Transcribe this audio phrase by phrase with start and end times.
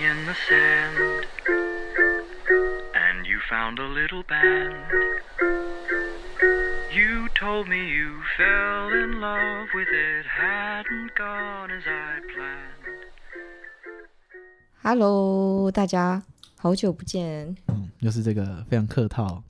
[0.00, 0.96] in the sand,
[2.94, 4.72] and you found a little band.
[6.90, 12.96] You told me you fell in love with it, hadn't gone as I planned.
[14.82, 16.22] Hello，大家
[16.56, 17.54] 好久不见。
[17.68, 19.44] 嗯，又是这个非常客套，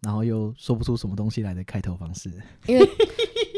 [0.00, 2.28] 然后又说不出什么东西来的开头方式。
[2.66, 2.84] 因为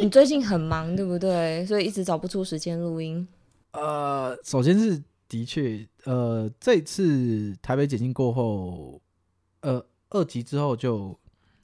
[0.02, 1.64] 你最近很忙，对不对？
[1.64, 3.26] 所以一直找不出时间录音。
[3.72, 9.00] 呃，首先是的确，呃，这次台北解禁过后，
[9.60, 11.18] 呃，二级之后就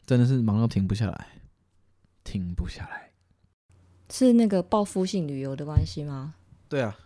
[0.05, 1.29] 真的是忙到停不下来，
[2.25, 3.13] 停不下来。
[4.09, 6.35] 是那个报复性旅游的关系吗？
[6.69, 6.99] 对啊，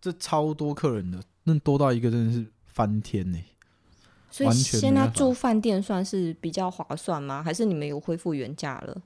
[0.00, 3.38] 这超多客人的，那多到一个真的是翻天呢。
[4.30, 7.42] 所以现在住饭店算是比较划算吗？
[7.42, 9.02] 还是你们有恢复原价了？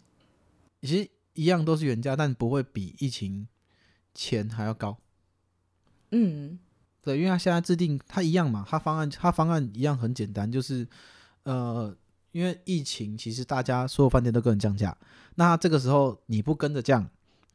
[0.80, 3.46] 其实一样都是原价，但不会比疫情
[4.14, 4.98] 前还要高。
[6.10, 6.58] 嗯，
[7.02, 10.86] 对，因为他现在制定，他一样嘛，他方案他方案一样很简单，就是
[11.42, 11.94] 呃，
[12.30, 14.96] 因为疫情，其实大家所有饭店都跟人降价，
[15.34, 17.06] 那这个时候你不跟着降，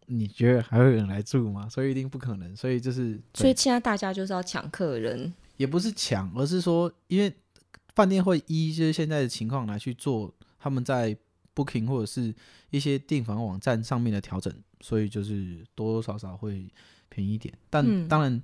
[0.08, 1.68] 你觉得还会有人来住吗？
[1.70, 5.34] 所以一定不可能，所以就是，所以现在大家就是要抢客人。
[5.58, 7.34] 也不是抢，而是说，因为
[7.96, 11.18] 饭店会依就是现在的情况来去做他们在
[11.56, 12.32] Booking 或者是
[12.70, 16.70] 一些订房网站上面的调整，所以就是多多少少会
[17.10, 18.40] 便宜一点，但嗯当然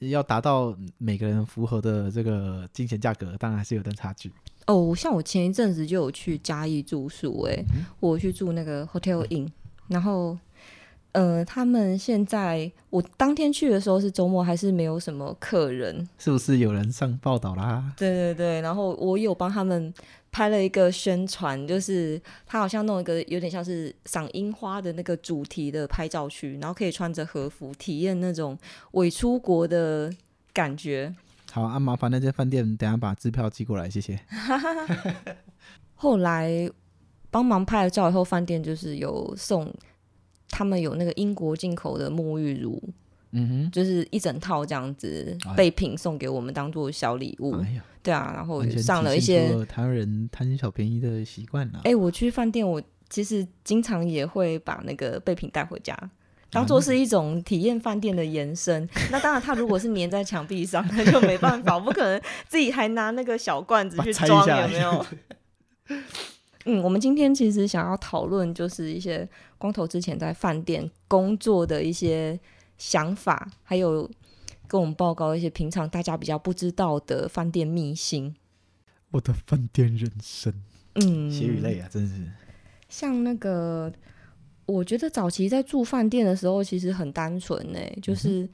[0.00, 4.30] 要达到每个人符合的这个金钱价格，当然还是有点差距。
[4.66, 9.48] 哦，像我前一阵子就有去嘉义住宿、欸，嗯我去住那个 Hotel Inn，
[9.88, 10.36] 然后，
[11.16, 17.90] 呃，他们现在我当天去的时候是周末，还是没有什么客人，是不是有人上报道啦？
[17.96, 19.94] 对对对，然后我有帮他们
[20.30, 28.58] 拍了一个宣传，就是他好像弄一个有点像是赏樱花的那个主题的拍照区，然后可以穿着和服体验那种
[28.90, 30.12] 伪出国的
[30.52, 31.14] 感觉。
[31.50, 34.20] 好，啊，麻烦那间饭店等下把支票寄过来，谢谢。
[35.96, 36.70] 后来
[37.30, 39.72] 帮忙拍了照以后，饭店就是有送
[40.50, 42.82] 他们有那个英国进口的沐浴乳，
[43.32, 47.56] 嗯哼就是一整套这样子哎备品送给我们当做小礼物。
[48.02, 51.80] 对啊，然后上了一些出了台湾人贪小便宜的习惯了。
[51.82, 52.80] 哎、我去饭店，我
[53.10, 55.92] 其实经常也会把那个备品带回家，
[56.50, 58.88] 当做是一种体验饭店的延伸。
[59.10, 65.04] 那当然，它如果是粘在墙壁上，那就没办法，我不可能自己还拿那个小罐子去 装，有没有？
[66.68, 72.38] 嗯，我们今天其实想要讨论，就是一些光头之前在饭店工作的一些
[72.76, 74.10] 想法，还有
[74.66, 78.34] 跟我们报告一些平常大家比较不知道的饭店秘辛。
[79.12, 80.52] 我的饭店人生，
[80.94, 82.14] 嗯，血与泪啊，真是。
[82.88, 83.92] 像那个，
[84.66, 88.48] 我觉得早期在住饭店的时候，其实很单纯呢、就是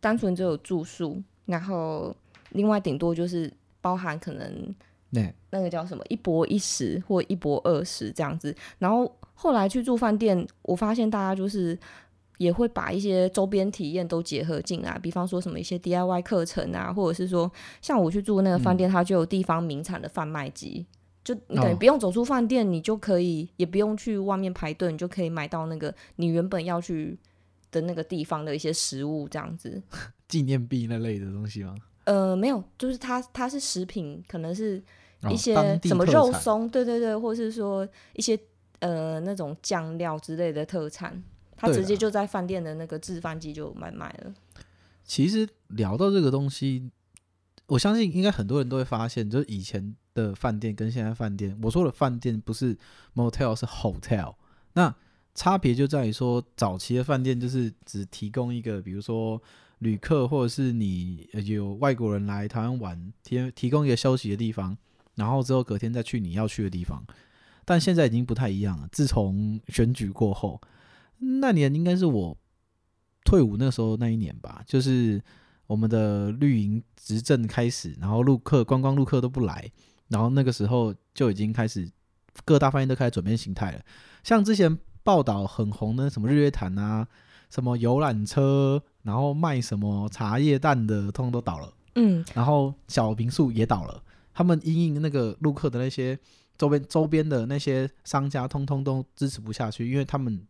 [0.00, 2.14] 单纯只有住宿，然后
[2.50, 4.74] 另外顶多就是包含可能
[5.10, 8.54] 那那个叫什么一博一十或一博二十这样子。
[8.78, 11.78] 然后后来去住饭店，我发现大家就是
[12.36, 20.86] 也会把一些周边体验都结合进来，比方说什么一些 DIY 课程啊，或者是说像我去住那个饭店，它就有地方名产的贩卖机。
[21.24, 27.18] 就你等于哦不用走出饭店，你就可以，也不用去外面排队，你就可以买到那个你原本要去
[27.70, 29.82] 的那个地方的一些食物，这样子。
[30.26, 31.74] 纪念币那类的东西吗？
[32.04, 34.82] 呃，没有，就是它它是食品，可能是哦
[35.30, 38.38] 一些什么肉松，对对对，或是说一些
[38.80, 41.22] 呃那种酱料之类的特产，
[41.56, 44.32] 他直接就在饭店的那个制饭机就买卖了。
[45.04, 46.90] 其实聊到这个东西，
[47.66, 52.76] 我相信应该很多人都会发现，就是以前的饭店跟现在饭店，我说的饭店不是
[53.14, 54.34] motel 是 hotel，
[54.74, 54.94] 那
[55.34, 59.40] 差别就在于说，早期的饭店就是只提供一个，比如说
[59.78, 64.76] 旅客或者是你呃有外国人来台湾玩，提提供一个休息的地方，
[65.18, 67.04] 然后之后隔天再去你要去的地方。
[67.66, 70.58] 但现在已经不太一样了，自从选举过后，
[71.18, 72.34] 那年应该是我
[73.24, 75.22] 退伍那时候那一年吧，就是
[75.66, 79.70] 我们的绿营执政开始，然后陆客观光陆客都不来，
[80.08, 81.90] 然后那个时候就已经开始
[82.46, 83.82] 各大饭店都开始转变形态了。
[84.24, 87.06] 像之前报道很红的什么日月潭啊，
[87.50, 94.02] 什么游览车，然后卖什么茶叶蛋的，通通都倒了，嗯，然后小民宿也倒了，
[94.38, 96.16] 他们因应那个陆客的那些
[96.56, 100.40] 周边周边的那些商家，通通都支持不下去，因为他们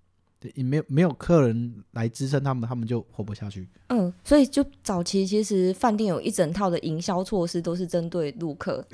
[0.52, 3.66] 也没有没有客人来支撑他们，他们就活不下去。
[3.86, 8.86] 嗯，所以就早期其实饭店有一整套的营销措施，都是针对陆客，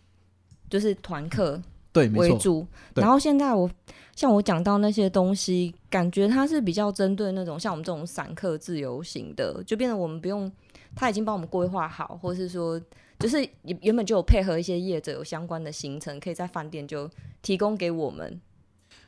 [0.70, 1.60] 就是团客
[1.92, 2.66] 对，为主。
[2.94, 3.70] 然后现在我
[4.16, 10.50] 像我讲到那些东西，感觉它是比较针对那种像我们这种散客自由行的，就变得我们不用
[10.94, 12.80] 他已经帮我们规划好，或是说
[13.20, 17.08] 就是原原本就有配合一些业者有相关的行程，可以在饭店就
[17.42, 18.40] 提供给我们。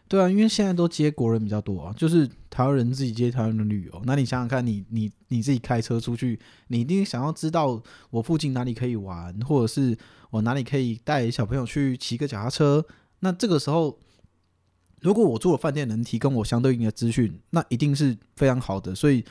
[0.06, 4.02] 对啊，因为现在都接国人比较多啊，就是台湾人自己接台湾人旅游。
[4.04, 6.38] 那你想想看，你你你自己开车出去，
[6.68, 9.96] 你一定想要知道我附近哪里可以玩，或者是
[10.28, 12.84] 我哪里可以带小朋友去骑个脚踏车。
[13.20, 13.98] 那这个时候，
[15.00, 18.94] 如果我住的饭店能提供我相对应的资讯，那一定是非常好的。
[18.94, 19.24] 所以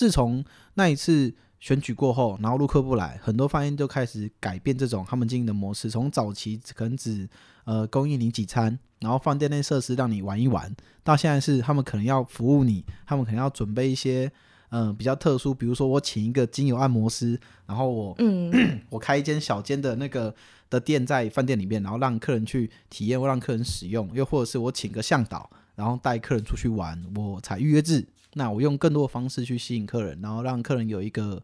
[0.00, 0.42] 自从
[0.72, 7.28] 那一次选举过后，然后陆客不来，很多饭店就开始改变这种他们经营的模式，从早期可能只
[7.66, 8.78] 呃供应你几餐。
[9.00, 10.74] 然后饭店内设施让你玩一玩，
[11.04, 14.32] 到现在是他们可能要服务你，他们可能要准备一些
[14.70, 18.50] 嗯比较特殊，比如说我请一个精油按摩师，然后我嗯
[18.88, 20.34] 我开一间小间的那个
[20.70, 28.02] 的店在饭店里面，然后让客人去体验或让客人使用，又或者是我请个向导，然后带客人出去玩，我才预约制，
[28.34, 31.42] 那我用更多的方式去吸引客人，然后让客人有一个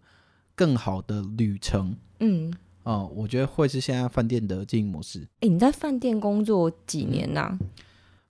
[0.54, 1.96] 更好的旅程。
[2.20, 2.52] 嗯，
[2.84, 7.58] 哦、我觉得会是现在饭店的经营模式，诶，你在饭店工作几年呐、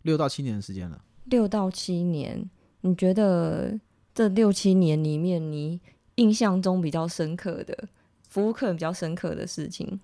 [0.03, 1.05] 六到七年的时间了。
[1.25, 2.49] 六到七年，
[2.81, 3.79] 你觉得
[4.14, 5.81] 这六七年里面，你
[6.14, 7.88] 印象中比较深刻的
[8.29, 10.00] 服务客人比较深刻的事情？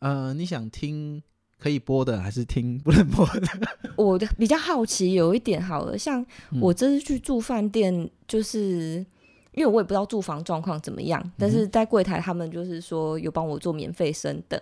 [0.00, 1.22] 呃，你想听
[1.58, 3.48] 可以播的，还是听 不能播的？
[3.96, 9.04] 我的比较好奇，有一点好了，像嗯我这次去住饭店，就是
[9.52, 14.60] 因为我也不知道住房状况怎么样，但是在柜台他们就是说有帮我做免费升等，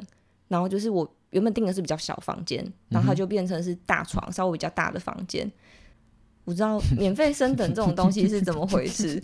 [0.49, 5.51] 然后就是我原本订的是比较小房间，然后它就变成是大床，稍微比较大的房间。
[6.45, 9.21] 我知道免费升等这种东西是怎么回事，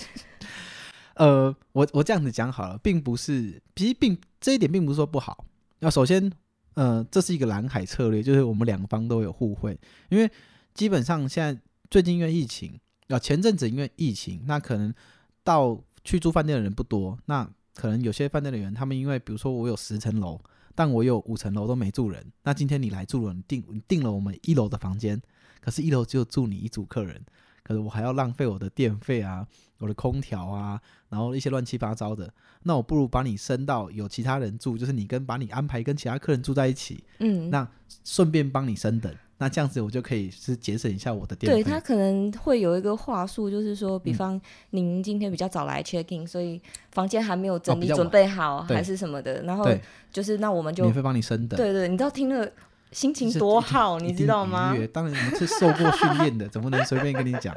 [1.14, 5.44] 呃，我我这样子讲好了，并不是，其实并这一点并不是说不好。
[5.80, 6.32] 那首先，
[6.74, 9.78] 呃，这是一个蓝海策略，就是我们两方都有互惠，
[10.08, 10.30] 因为
[10.72, 12.78] 基本上现在最近因为疫情，
[13.08, 14.94] 啊、前阵子因为疫情，那可能
[15.42, 20.40] 到去住饭店的人不多，那可能有些饭店的人，他们因为比如说我有十层楼，
[20.74, 25.20] 但我有五层楼都没住人，那今天你来住了，你订你订了我们一楼的房间，
[25.60, 27.20] 可是一楼只有住你一组客人，
[27.70, 29.46] 可是我还要浪费我的电费啊，
[29.78, 32.28] 我的空调啊，然后一些乱七八糟的，
[32.64, 37.68] 那我不如把你升到有其他人住，就是你跟把你安排跟其他客人住在一起，嗯，那
[38.04, 41.62] 顺便帮你升等，那这样子我就可以是节省一下我的电费。
[41.62, 44.40] 对他可能会有一个话术，就是说，比嗯方
[44.70, 49.64] 您今天比较早来 check in，所以房间还没有整理准备好，还是什么的，然后
[50.12, 52.50] 就是那我们就免费帮你升等，对对，你知道听了
[52.92, 57.54] 心情多好，你知道吗当然，我们是受过训练的， 怎么能随便跟你讲？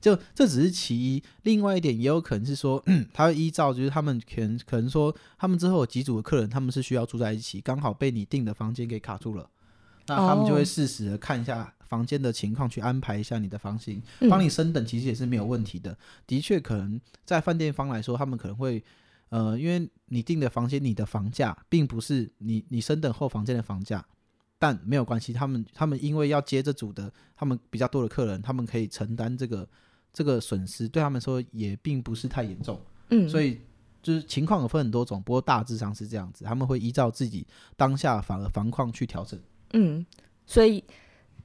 [0.00, 9.48] 就这只是其一，另外一点也有可能是说，嗯， 他会依照就是他们可能可能说，他们之后有几组的客人，他们是需要住在一起，刚好被你订的房间给卡住了，
[10.08, 15.96] 那他们就哦会适时的看一下房间的情况，去安排一下你的房型，嗯帮你升等，其实也是没有问题的。
[16.26, 18.82] 的确，可能在饭店方来说，他们可能会。
[19.28, 24.04] 呃，因为你订的房间，你的房价并不是你你升等后房间的房价，
[24.62, 29.68] 但没有关系，他们他们因为要接这组的，他们比较多的客人，他们可以承担这个
[30.12, 32.80] 这个损失，对他们说也并不是太严重，
[33.10, 33.58] 嗯，所以
[34.00, 37.44] 就是情况有分很多种，不过大致上是这样子，他们会依照自己
[37.76, 39.36] 当下反而防况去调整。
[39.72, 40.06] 嗯，
[40.46, 40.84] 所以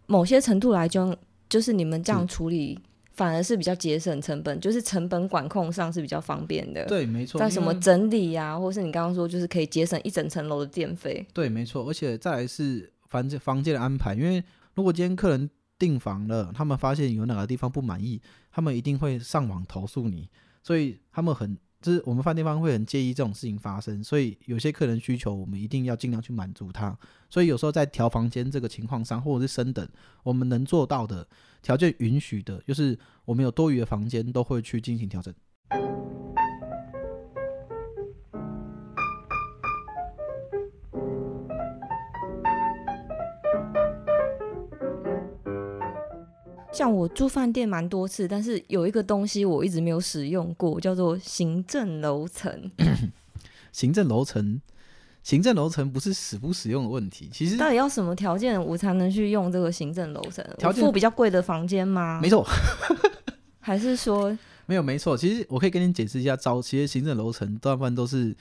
[0.06, 1.18] 某些程度来讲，
[1.50, 2.80] 就是你们这样处理，
[3.14, 11.26] 反而是比较节省成本，就是成本管控上是比较方便的。，对，没错，在什么整理呀、或是你刚刚说，就是可以节省一整层楼的电费。
[11.34, 14.44] 对，没错，而且再来是房间房间的安排，因为
[14.76, 15.50] 如果今天客人
[15.80, 18.22] 订房了，他们发现有哪个地方不满意，
[18.52, 20.30] 他们一定会上网投诉你，
[20.64, 26.98] 所以他们很就是我们饭店方会很介意这种事情发生，所以有些客人需求，我们一定要尽量去满足他。
[27.30, 29.88] 所以有时候在调房间这个情况上，或者是升等，
[30.24, 31.28] 我们能做到的
[31.62, 35.34] 条件允许的，就是我们有多余的房间都会去进行调整。
[46.78, 52.72] 像我住饭店蛮多次，但是有一个东西我一直没有使用过，叫做行政楼层。
[53.74, 54.62] 行政楼层，
[55.24, 60.46] 行政楼层不是使不使用的问题，其实到底要什么条件我才能去用这个行政楼层？
[60.60, 62.20] 条件付比较贵的房间吗？
[62.22, 62.46] 没错，
[63.60, 65.18] 还是说，没有，没错。
[65.18, 68.36] 其实我可以跟你解释一下，早期的行政楼层多半都是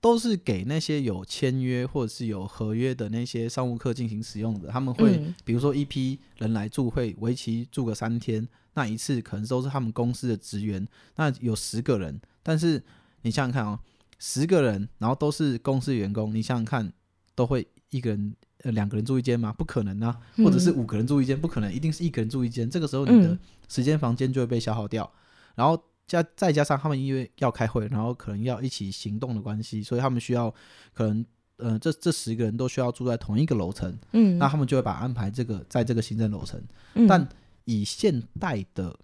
[0.00, 4.68] 都是给那些有签约或者是有合约的那些商务客进行使用的。
[4.68, 10.86] 他们会、嗯比如说一批人来住会为期住个三天，那一次可能都是他们公司的职员，
[11.16, 12.82] 那有十个人，但是
[13.22, 13.78] 你想想看哦，
[14.18, 16.92] 十个人，然后都是公司员工，你想想看，
[17.34, 18.34] 都会一个人。
[18.64, 19.52] 呃，两个人住一间吗？
[19.52, 20.18] 不可能啊！
[20.38, 22.68] 或者是五个人住一间，不可能，一定是一个人住一间。
[22.68, 23.38] 这个时候，你的嗯
[23.68, 25.08] 时间房间就会被消耗掉。
[25.54, 30.52] 然后加再加上他们因为要开会，然后可能要一起行动的关系，所以他们需要
[30.94, 31.24] 可能
[31.58, 36.60] 呃这这十个人都需要住在同一个楼层，嗯，那他们就会把安排这个在这个行政楼层。
[36.94, 37.06] 嗯。
[37.06, 37.28] 但
[37.66, 38.98] 以现代的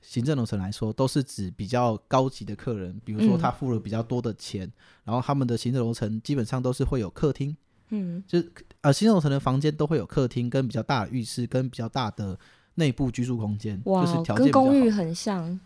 [0.00, 3.38] 行政楼层来说，都是指比较高级的客人，比如说嗯。
[3.38, 4.70] 他付了比较多的钱，
[5.04, 7.54] 然后他们的行政楼层基本上都是会有客厅，
[7.90, 8.24] 嗯。
[8.26, 8.42] 就
[8.80, 12.38] 呃，行政楼层的房间都会有客厅跟比较大的浴室跟比较大的
[12.76, 15.58] 内部居住空间，哇就是条件跟公寓很像，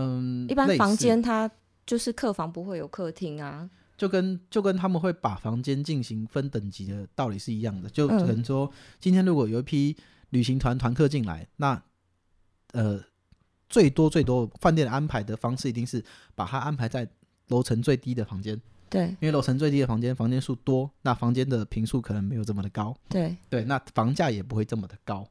[0.00, 1.50] 嗯，一般房间它
[1.84, 8.18] 就是客房不会有客厅啊，就跟就跟他们会把房间进行分等级的道理是一样的，就嗯。
[8.20, 9.96] 可能说，今天如果有一批
[10.30, 11.82] 旅行团团客进来，那
[12.72, 13.00] 呃
[13.68, 16.04] 最多最多饭店的安排的方式一定是
[16.36, 17.08] 把它安排在
[17.48, 19.08] 楼层最低的房间，对。
[19.08, 25.26] 因为楼层最低的房间房间数多，那房间的平数可能没有这么的高，对，对，那房价也不会这么的高，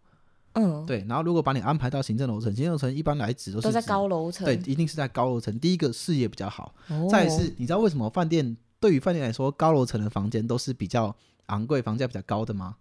[0.58, 6.74] 嗯，对，然后如果把你安排到行政楼层，行政楼层一般来指都是都在高楼层，对，一定是在高楼层，第一个视野比较好。
[6.88, 11.16] 哦，再是，你知道为什么饭店对于饭店来说，高楼层的房间都是比较
[11.48, 12.76] 昂贵、房价比较高的吗？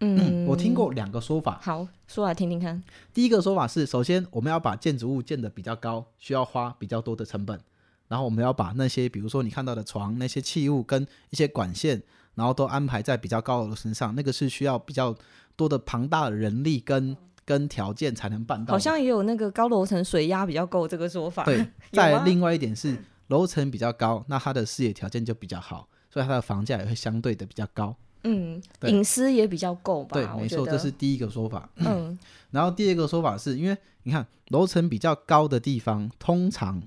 [0.00, 1.58] 嗯，我听过两个说法。
[1.62, 2.82] 好，说来听听看，
[3.14, 7.58] 第一个说法是，首先我们要把建筑物建得比较高，需要花比较多的成本，
[8.08, 12.02] 然后我们要把那些比如说你看到的床、那些器物跟一些管线，
[12.34, 15.16] 然后都安排在比较高的楼层上，那个是需要比较
[15.56, 18.72] 多的庞大的人力跟跟条件才能办到。
[18.72, 22.96] 好像也有那个高楼层水压比较够这个说法，对， 有吗再另外一点是
[23.28, 27.96] 楼层比较高，那它的视野条件就比较好，所以它的房价也会相对的比较高。
[28.24, 30.14] 嗯，隐私也比较够吧？
[30.14, 31.68] 对，没错，这是第一个说法。
[31.76, 32.18] 嗯
[32.50, 36.82] 然后第二个说法是因为你看楼层比较高的地方，通常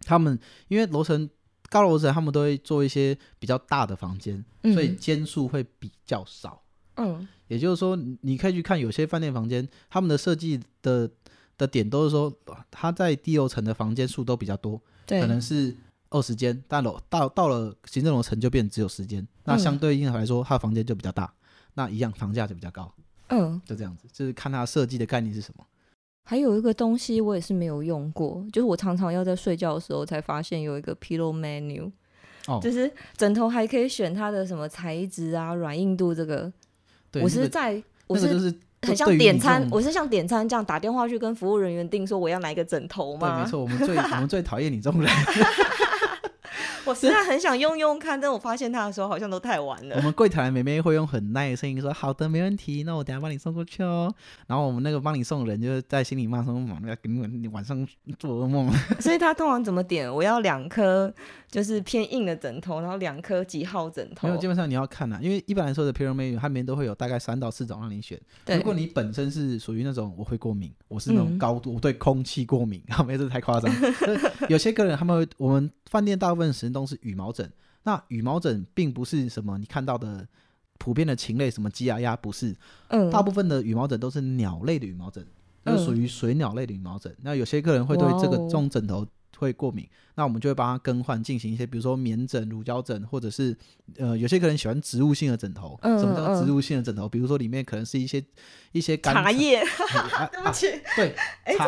[0.00, 1.30] 他们因为楼层
[1.70, 6.60] 高楼层，他们都会做一些比较大的房间，嗯，所以间数会比较少。
[6.96, 11.10] 嗯也就是说，你你可以去看有些饭店房间，他们的设计的
[11.58, 12.32] 的点都是说，
[12.70, 15.76] 它在低楼层的房间数都比较多，对，可能是
[16.08, 21.30] 二十间，但楼到到了行政楼层就变只有十间，那嗯相对应来说，它的房间就比较大，
[21.74, 22.90] 那一样房价就比较高，
[23.28, 25.66] 嗯，就这样子，就是看它设计的概念是什么。
[26.24, 31.90] 还有一个东西我也是没有用过，就是我常常要在睡觉的时候才发现有一个 pillow menu，
[32.46, 36.50] 哦就是枕头还可以选它的什么材质啊、软硬度这个。
[37.12, 38.52] 对，我那个是在我那个就是
[38.82, 43.42] 很像点餐，我是像点餐这样打电话去跟服务人员订说我要哪一个枕头对，吗？
[43.44, 45.10] 没错，我们最我们最讨厌你这种人。
[46.84, 50.02] 我实在很想用用看，但我发现它的时候好像都太晚了我。
[50.02, 54.12] 们柜台的妹妹会用很耐的声音说：“好的，没问题，那我等下帮你送过去哦。”
[54.46, 57.86] 然后我们那个帮你送的人就是在心里骂说：“妈，要给你你晚上
[58.18, 58.70] 做噩梦。
[59.00, 60.12] 所以他通常怎么点？
[60.12, 61.12] 我要两颗
[61.50, 64.40] 就是偏硬的枕头，然后两颗几号枕”头没有，？
[64.40, 68.20] 基本上你要看啊，因为一般来说的 p i r a menu 它里面都会有大概三到四种让你选。
[68.44, 73.72] 对如果你本身是属于那种我会过敏，我是那种嗯高度、我对空气过敏，啊， 没有这太夸张。
[74.48, 80.26] 有些客人他们会，我们饭店大部分时间都是羽毛枕，那羽毛枕并不是什么你看到的
[80.78, 82.56] 普遍的禽类，什么鸡啊鸭，不是，
[82.88, 85.22] 嗯，大部分的羽毛枕都是鸟类的羽毛枕，
[85.64, 87.14] 那是属于水鸟类的羽毛枕。
[87.20, 89.06] 那有些客人会对这个这种枕头
[89.36, 93.54] 会过敏，那我们就会帮他更换，进行一些比如说棉枕、乳胶枕，或者是
[93.98, 95.78] 呃有些客人喜欢植物性的枕头。
[95.82, 97.06] 嗯什么叫嗯植物性的枕头？
[97.06, 98.24] 比如说里面可能是一些
[98.72, 99.62] 一些干茶叶，
[100.32, 101.66] 对不起，对，哎茶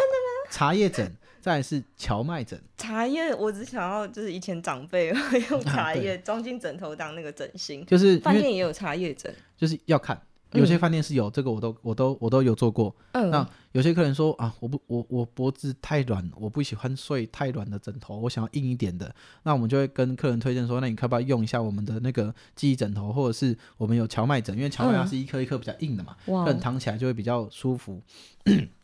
[0.50, 1.12] 茶叶枕，
[1.44, 2.58] 再来是荞麦枕。
[2.78, 9.30] 茶叶，我只想要就是以前长辈会用 茶叶装进枕头当那个枕芯，就是饭店也有茶叶枕。
[9.54, 10.18] 就是要看，
[10.52, 12.96] 有些饭店是有这个，我都我都我都有做过。
[13.12, 19.14] 嗯，那有些客人说啊，我不我我脖子太软，我不喜欢睡太软的枕头，我想要硬一点的。
[19.42, 28.00] 那我们就会跟客人推荐说，那你可不可以用一下我们的那个记忆枕头，或者是我们有荞麦枕，因为荞麦它嗯是一颗一颗比较硬的嘛，哇客人躺起来就会比较舒服，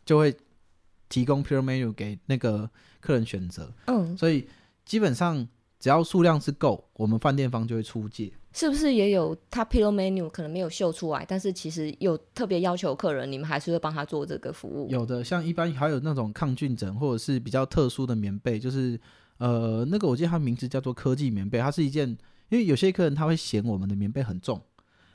[0.05, 0.35] 就会
[1.11, 2.67] 提供 Pure Menu 给那个
[2.99, 3.71] 客人选择。
[3.85, 4.47] 嗯，所以
[4.85, 5.47] 基本上
[5.79, 8.31] 只要数量是够，我们饭店方就会出借。
[8.53, 14.89] 是不是也有他 pillow menu 可能没有秀出来，但是其实有特别要求客人，你们还是会帮他做这个服务？
[14.89, 18.99] 有的像一般还有那种抗菌枕，或者是比较特殊的棉被，就是
[19.37, 22.09] 呃那个我记得它名字叫做科技棉被，它是一件，
[22.49, 24.61] 因为有些客人他会嫌我们的棉被很重，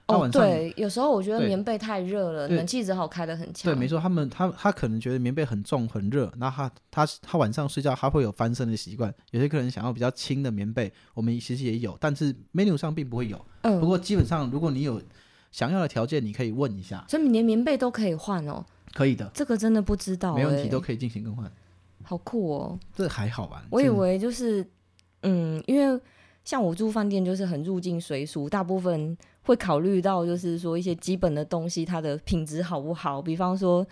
[0.06, 3.72] 他哦，晚上、对，有时候我觉得棉被太热了，对冷气只好开的很强。
[3.72, 9.12] 对，没错，他们他他可能觉得棉被很重很热，那他他他晚上睡觉他会有翻身的习惯。
[9.32, 13.44] 有些客人想要比较轻的棉被，我们其实也有，但是 menu 上并不会有。
[13.62, 15.02] 嗯，不过基本上如果你有
[15.50, 21.50] 想要的条件，你可以问一下，所以你连棉被都可以换哦，可以的，这个真的不知道、欸，没问题，都可以进行更换，
[22.04, 22.78] 好酷哦。
[22.94, 23.64] 这还好吧？
[23.70, 24.64] 我以为就是，
[25.22, 26.00] 嗯，因为
[26.44, 33.86] 像我住饭店就是很入境随俗，大部分会考虑到就是说一些基本的东西它的品质好不好，比方说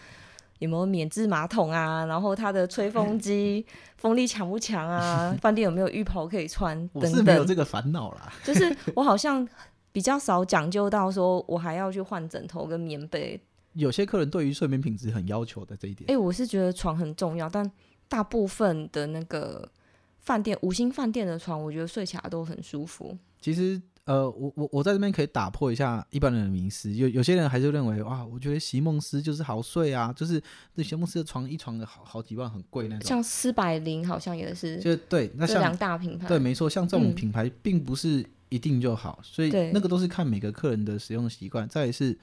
[0.59, 3.65] 有没有免治马桶啊，然后它的吹风机
[3.97, 8.33] 风力强不强啊，饭店有没有浴袍可以穿我是等等，没有这个烦恼啦。
[8.43, 9.47] 就是我好像
[9.93, 13.41] 比较少讲究到说我还要去换枕头跟棉被。
[13.75, 17.69] 有些客人对于睡眠品质很要求的这一点哎、，我是觉得床很重要，但
[18.09, 19.69] 大部分的那个
[20.21, 23.19] 饭店五星饭店的床，我觉得睡起来都很舒服。
[23.41, 30.43] 其实呃，我我我在这边可以打破一下一般人的迷思，有有些人还是认为哇，我觉得席梦思就是好睡啊，就是
[30.75, 33.09] 那席梦思的床一床的好好几万，很贵那种。
[33.09, 36.29] 像斯百灵好像也是就对，那像两像大品牌。
[36.29, 41.67] 对，没错，像这种嗯品牌并不是一定就好，所以那个都是看每个客人的使用习惯。
[41.67, 42.17] 再来是，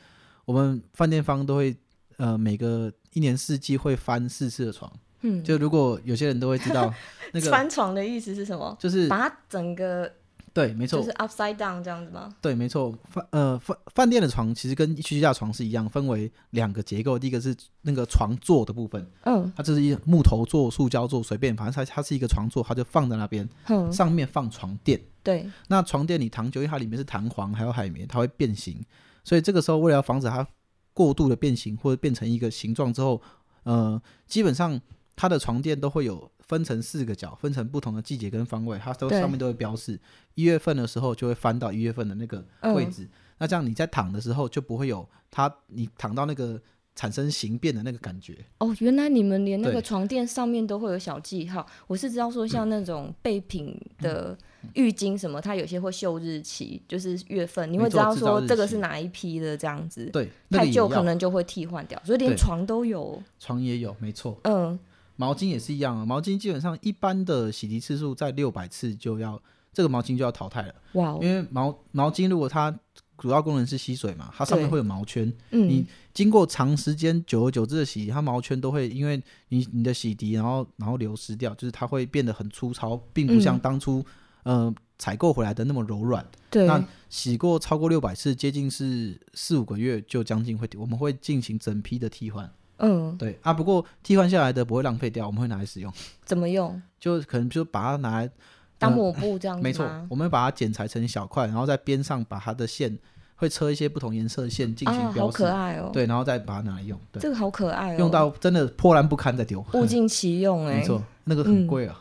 [0.45, 1.75] 我们饭店方都会
[2.17, 6.93] 呃每个一年四季会翻四次的床，嗯，就如果有些人都会知道
[7.33, 8.77] 那个翻床的意思是什么？
[8.79, 10.11] 就是把它整个
[10.53, 12.35] 对，没错，就是 upside down 这样子吗？
[12.41, 17.17] 对，没错，饭呃饭饭店的床其实跟居家床是一样，分为两个结构。
[17.17, 24.99] 第一个是那个床座的部分，嗯它就是一木头座、塑胶座，随便，反正它它是一个床座，它就放在那边，嗯，上面放床垫。
[25.23, 28.83] 对，那床垫你躺久，因为它里面是弹簧还有海绵，它会变形，
[29.23, 30.45] 所以这个时候为了要防止它
[30.93, 33.21] 过度的变形或者变成一个形状之后，
[33.63, 34.81] 呃，基本上
[35.15, 39.99] 它的床垫都会有分成四个角，分成不同的季节跟方位，它都上面都会标示。
[40.35, 42.37] 一月份的时候就会翻到一月份的那个
[42.73, 46.59] 位嗯置，那这样你在躺的时候就不会有它你躺到那个
[46.95, 48.37] 产生形变的那个感觉。
[48.57, 51.65] 哦，原来你们连那个床垫上面都会有小记号。
[51.87, 54.37] 我是知道说，像那种备品嗯的
[54.73, 60.05] 浴巾什么，它有些会秀日期，就是月份，你会知道说这个是哪一批的这样子。
[60.07, 63.21] 对，那个太旧可能就会替换掉，所以连床都有。
[63.39, 64.37] 床也有，没错。
[64.43, 64.77] 嗯，
[65.21, 69.39] 毛巾也是一样啊，毛巾基本上一般的洗涤次数在六百次就要
[69.71, 72.75] 这个毛巾就要淘汰了，哇哦，因为毛毛巾如果它
[73.19, 75.69] 主要功能是吸水嘛，它上面会有毛圈，嗯。
[75.69, 83.59] 你，经过长时间久而久之的洗涤，它毛圈都会因为你你的洗涤，然后然后流失掉，就是它会变得很粗糙，并不像嗯。
[83.59, 84.03] 当初、
[84.43, 86.23] 呃采购回来的那么柔软。
[86.51, 92.47] 对，那洗过超过六百次，接近是四五个月就将近会，我们会进行整批的替换。
[92.81, 95.91] 嗯，对啊，不过替换下来的不会浪费掉，我们会拿来使用，
[96.25, 96.81] 怎么用？
[96.99, 98.29] 就可能就把它拿来
[98.77, 102.97] 当呃抹布这样子没错，我们会把它剪裁成小块，然后在边上把它的线
[103.35, 110.77] 会车一些不同颜色的线进行啊，标示，好可爱哦。，对，然后再把它拿来用，对，这个好可爱哦，用到真的破烂不堪再丢，物尽其用 哎。
[110.77, 111.99] 没错，那个很嗯贵啊，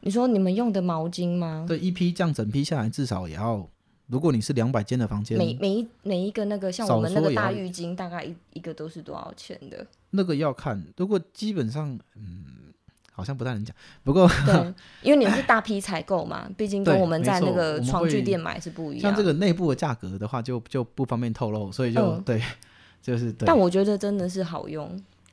[0.00, 1.64] 你说你们用的毛巾吗？
[1.68, 3.66] 对，一批这样整批下来至少也要，
[4.06, 9.86] 如果你是两百间的房间，每每一每一个那个像我们那个大浴巾，大概一一个都是多少钱的？
[10.16, 12.72] 那个要看，如果基本上，嗯，
[13.12, 19.02] 好像不太能讲，不过对， 因为你们是大批采购嘛，毕竟跟我们在那个床具店买是不一样。
[19.02, 22.42] 像这个内部的价格的话就，就不方便透露，所以就、嗯对，
[23.00, 24.90] 就是对，但我觉得真的是好用，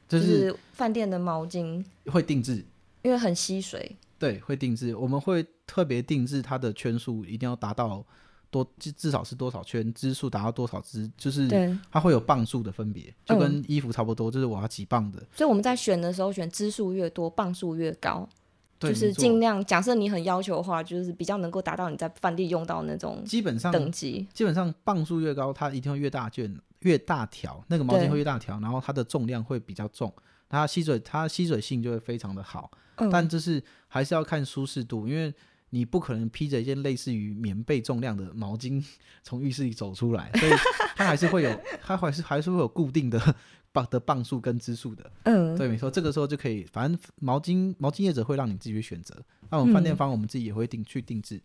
[0.07, 2.63] 就就是是饭店的毛巾，会定制，
[3.01, 3.95] 因为很吸水。
[4.19, 8.05] 对，会定制，我们会特别定制它的圈数一定要达到
[8.53, 11.47] 多，至至少是多少圈，支数达到多少支，就是，
[11.91, 18.29] 它会有磅数的分别，就嗯跟衣服差不多，就是我要几磅的，所以我们在选的时候选支数越多，磅数越高，
[18.77, 19.63] 对，就是尽量。
[19.65, 24.27] 假设你很要求的话，就是比较能够达到你在饭店用到那种基本上等级。
[24.33, 30.13] 基本上磅数越高，它一定会越大卷，越大条，那个毛巾会越大条，然后它的重量会比较重，
[30.47, 35.33] 它吸水它吸水性就会非常的好，嗯，但就是还是要看舒适度，因为
[35.73, 38.79] 你不可能披着一件类似于棉被重量的毛巾
[39.23, 40.51] 从浴室里走出来，所以
[40.95, 41.49] 它还是会有，
[41.81, 43.19] 它还是还是会有固定的
[43.73, 45.11] 磅的磅数跟支数的。
[45.23, 49.15] 嗯，对，没错，这个时候就可以，反正毛巾毛巾业者会让你自己去选择，
[49.49, 51.41] 那我们饭店嗯方我们自己也会定去定制。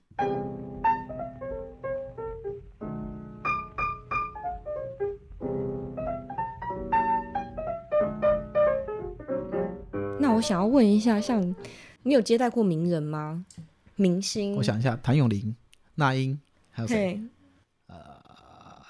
[10.21, 11.43] 那我想要问一下，像
[12.03, 13.47] 你有接待过名人吗？
[13.99, 14.57] 明星？
[14.57, 15.55] 我想一下，谭咏麟、
[15.97, 17.21] 那英还有谁？
[17.89, 17.97] 呃，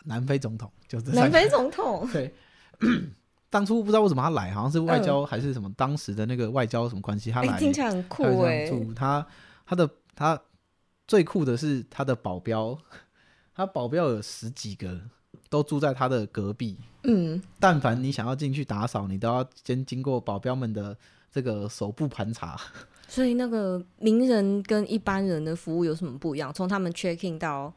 [0.05, 1.21] 南非总统就这三个。
[1.23, 2.09] 南非总统。
[2.12, 2.33] 对，
[3.51, 7.59] 当初不知道为什么他来，好像是外嗯交还是什么，当时的那个外交什么关系，他哎、来。
[7.59, 9.27] 听起来很酷哎、他
[9.66, 10.40] 他的他
[11.07, 12.79] 最酷的是他的保镖，
[13.57, 15.01] 他保镖有十几个，
[15.49, 16.79] 都住在他的隔壁。
[17.05, 20.94] 嗯，但凡你想要进去打扫，你都要先经过保镖们的
[21.33, 22.59] 这个手部盘查。
[23.09, 26.53] 所以那个名人跟一般人的服务有什么不一样？
[26.53, 27.73] 从他们 check in 到，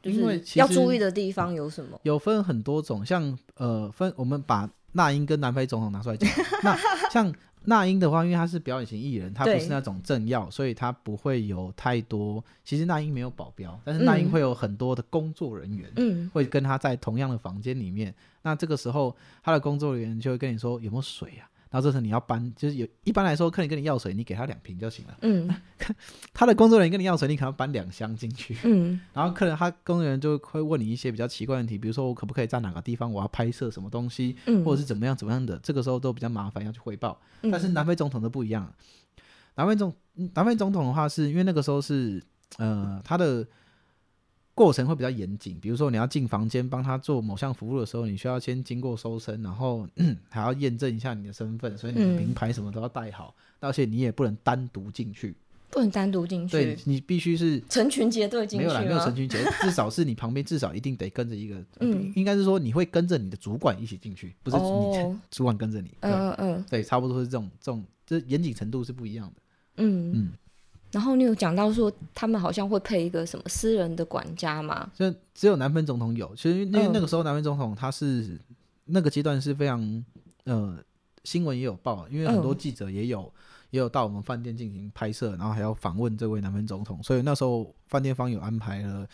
[0.00, 1.98] 就是要注意的地方有什么？
[2.04, 6.30] 有分很多种，像呃分我们把那英跟南非总统拿出来讲，
[6.62, 6.78] 那
[7.10, 12.42] 像那英的话，因为他是表演型艺人，他不是那种政要，所以他不会有太多。
[12.64, 18.14] 其实那英没有保镖，但是那英嗯会有很多的工作人员，嗯会跟他在同样的房间里面。
[18.42, 21.50] 那这个时候，他的工作人员就会跟你说有没有水啊？
[21.76, 25.18] 然后这时候你要搬，就是有一般来说，客人跟你要水，你给他两瓶就行了。
[25.20, 25.46] 嗯
[26.32, 28.56] 他的工作人员跟你要水，你可能要搬两箱进去。
[28.64, 37.20] 嗯然后客人他工作人员就会问你一些比较奇怪的问题，比如说我可不可以在哪个地方，我要拍摄什么东西，嗯，或者是怎么样怎么样的，这个时候都比较麻烦要去汇报。
[37.42, 38.72] 嗯但是南非总统都不一样，
[39.56, 42.24] 南非总嗯南非总统的话，是因为那个时候是
[42.56, 43.46] 呃他的
[44.56, 52.16] 过程会比较严谨，比如说你要进房间帮他做某项服务的时候，你需要先经过搜身，然后、 嗯还要验证一下你的身份，所以你的嗯。
[52.16, 55.34] 名牌什么都要带好，而且你也不能单独进去，
[55.68, 56.52] 不能单独进去。
[56.52, 62.10] 对，你必须是成群结队进去没有啦，没有成群结，至少是你旁边至少一定得跟着一个，嗯。
[62.16, 65.20] 应该是说你会跟着你的主管一起进去，不是你、哦。
[65.30, 66.64] 主管跟着你，对、嗯嗯。
[66.70, 69.34] 对，差不多是这种这种，这严谨程度是不一样的。
[69.76, 70.12] 嗯。
[70.14, 70.32] 嗯，
[70.92, 74.90] 然后你有讲到说他们好像会配一个什么私人的管家嘛？
[74.94, 78.40] 就只有南非总统有，其实因为嗯那个时候南非总统他是
[78.86, 80.04] 那个阶段是非常
[80.44, 80.78] 呃
[81.24, 83.30] 新闻也有报，因为很多嗯记者也有、
[83.70, 89.06] 也有到我们饭店进行拍摄，然后还要访问这位南非总统，所以那时候饭店方有安排了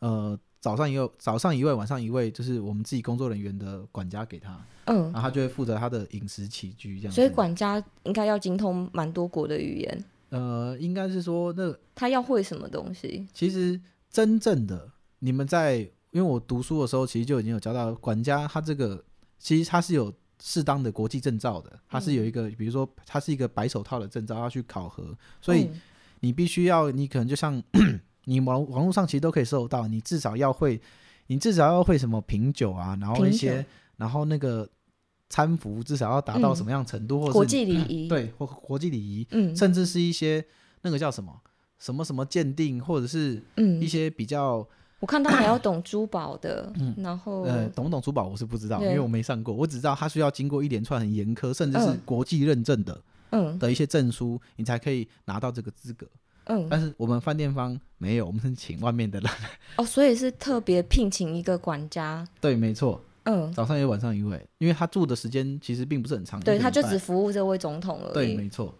[0.00, 7.12] 呃早上也有早上一位，晚上一位，就是我们自己工作人员的管家给他，嗯然，后他就会负责他的饮食起居这样。
[7.12, 13.28] 所以管家应该要精通蛮多国的语言，呃应该是说那他要会什么东西？
[13.34, 13.78] 其实
[14.10, 15.76] 真正的你们在，
[16.10, 19.04] 因为我读书的时候，其实就已经有教到管家，他这个
[19.38, 25.80] 其实他是有适当的国际证照的，他是有一个，比如说他是一个白手套的证照要去考核，所以嗯
[26.20, 27.62] 你必须要，你可能就像
[28.24, 30.80] 你网网络上其实都可以搜到，你至少要会，
[31.26, 33.66] 你至少要会什么品酒啊，然后一些，
[33.96, 34.68] 然后那个
[35.32, 36.56] 餐服至少要达到嗯。
[36.56, 39.56] 什么样程度，或者国际礼 仪，，对或国际礼仪，嗯。
[39.56, 40.44] 甚至是一些
[40.82, 41.32] 那个叫什么
[41.78, 43.80] 什么什么鉴定，或者是嗯。
[43.80, 44.66] 一，些比较
[45.00, 46.94] 我看他还要懂珠宝的， 嗯。
[46.98, 53.58] 然后呃，懂不懂珠宝我是不知道，因为我没上过，我只知道他需要经过一连串很严苛，甚至是嗯国际认证的、嗯。
[53.58, 56.06] 的一些证书，你才可以拿到这个资格。
[56.46, 59.30] 嗯，但是我们饭店方没有，我们是请外面的人。
[59.76, 68.14] 哦，所以是特别聘请一个管家，对，没错，嗯，早上一位，晚上一位，因为他住的时间其实并不是很长，对，他就只服务这位总统而已。
[68.14, 68.74] 对，没错，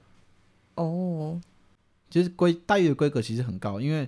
[0.74, 1.40] 哦，
[2.10, 4.00] 其实规待遇的规格其实很高，因为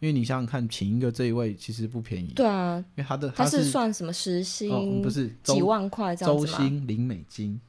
[0.00, 4.70] 因为你想想看，请一个这一位其实不便宜，对啊，因为他的他是算什么时薪？
[4.72, 6.58] 哦，不是几万块这样周子周？
[6.58, 7.60] 薪零美金，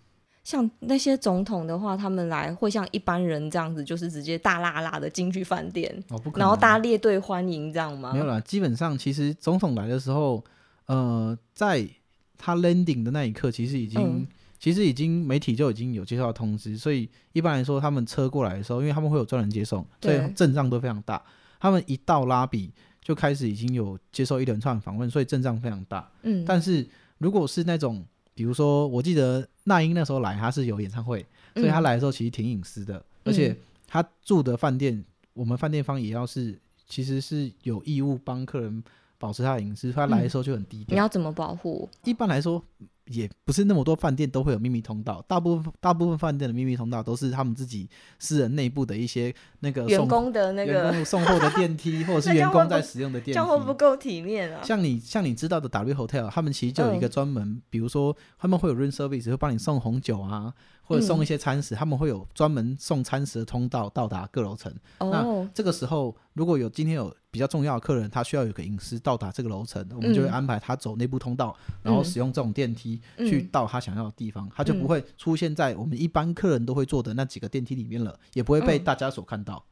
[0.44, 6.04] 像那些总统的话，他们来会像一般人这样子，就是直接大拉拉的进去饭店，
[6.36, 8.14] 然后大家列队欢迎这样吗？
[8.14, 10.44] 没有啦，基本上其实总统来的时候，
[10.88, 11.88] 呃，在
[12.38, 14.28] 他 landing 的那一刻，其实已经、嗯
[14.63, 21.22] 其实已经媒体就已经有接到通知，所以一般来说，他们车过来的时候，因为他们会有专人接送，所以阵仗都非常大。
[21.60, 26.10] 他们一到拉比就开始已经有接受一连串访问，所以阵仗非常大。
[26.22, 33.54] 嗯，但是如果是那种，比如说，我记得那英那时候来，他是有演唱会，所以他嗯来的时候其实挺隐私的，而且
[33.86, 38.82] 他住的饭店，我们饭店方也要是其实是有义务帮客人
[39.24, 40.94] 保持他的隐私，他来的时候就很低调。
[40.94, 41.88] 你要怎么保护？
[42.04, 42.62] 一般来说，
[43.06, 53.74] 也不是那么多饭店都会有秘密通道，大部分大部分饭店的秘密通道都是他们自己私人内部的一些那个员送工的那员个，工送货的电梯， 或者是员工在使用的电梯这样会不。
[53.74, 54.62] 够体面啊？
[54.62, 64.72] 像你像你知道的 W Hotel，他们其实就有一个嗯专门，比如说他们会有 room service，会帮你送红酒啊，或者送一些餐食，他们会有专门送餐食的通道到达各楼层。
[65.00, 70.32] 哦，这个时候，如果有今天有比较重要的客人，他需要有个隐私到达这个楼层，我们就会嗯。
[70.32, 72.06] 安排他走内部通道，然后嗯。
[72.06, 78.84] 使用这种电梯去嗯到他想要的地方，他就不嗯会出现在我们一般客人都会坐的那几个电梯里面了，也不会被嗯。
[78.84, 79.63] 大家所看到。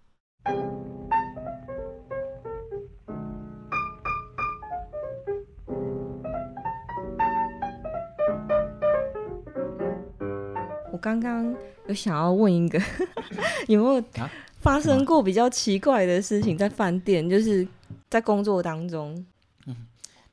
[10.92, 11.56] 我刚刚
[11.88, 12.80] 有想要问一个，
[13.68, 14.30] 有没有啊
[14.62, 17.68] 发生过比较奇怪的事情在饭店，就是
[18.10, 19.26] 在工作当中？
[19.66, 19.76] 嗯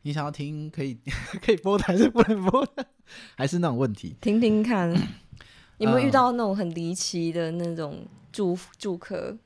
[0.03, 0.97] 你想要听 可以
[1.45, 2.87] 可以播的还是不能播的，
[3.37, 4.15] 还是那种问题？
[4.21, 4.91] 听听看，
[5.79, 9.37] 有没有遇呃到那种很离奇的那种住住客？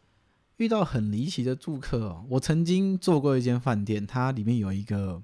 [0.58, 5.22] 遇到很离奇的住客哦，我曾经做过一间饭店，它里面有一个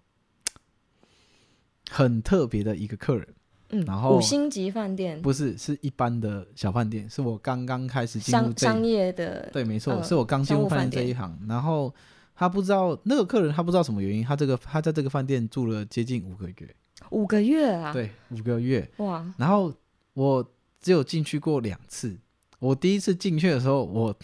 [1.91, 3.29] 很特别的一个客人，
[3.71, 10.91] 嗯，然后五星级饭店，不是是一般的小饭店，是我刚刚开始商商业的，对，没错，嗯是我刚进入饭店。
[10.91, 11.95] 店这一行，然后
[12.35, 16.77] 他不知道那个客人，他不知道什么原因，他这个他在这个饭店住了接近五个月，
[17.11, 18.91] 五个月啊，，对，五个月。
[18.99, 19.73] 哇，然后
[20.15, 22.19] 我只有进去过两次。
[22.59, 24.17] 我第一次进去的时候，我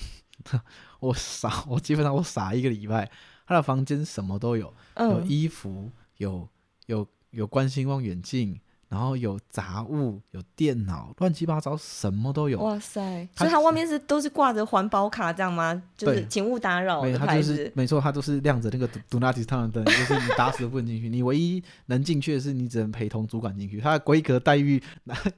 [1.01, 3.11] 我傻，我基本上我傻一个礼拜。
[3.47, 6.49] 他的房间什么都有，有嗯，衣服，有
[6.87, 8.59] 有有观星望远镜，
[8.95, 12.61] 然后有杂物，有电脑，乱七八糟什么都有。
[12.61, 13.29] 哇塞！
[13.37, 15.83] 所以它外面是都是挂着环保卡这样吗？
[15.97, 17.57] 就是对请勿打扰没有，他的牌子。
[17.57, 21.09] 就是没错，它都是亮着那个 “do not disturb” 的灯，就是你打死都不能进去。
[21.09, 23.81] 你唯一能进去的是，你只能陪同主管进去。
[23.81, 24.81] 它的规格待遇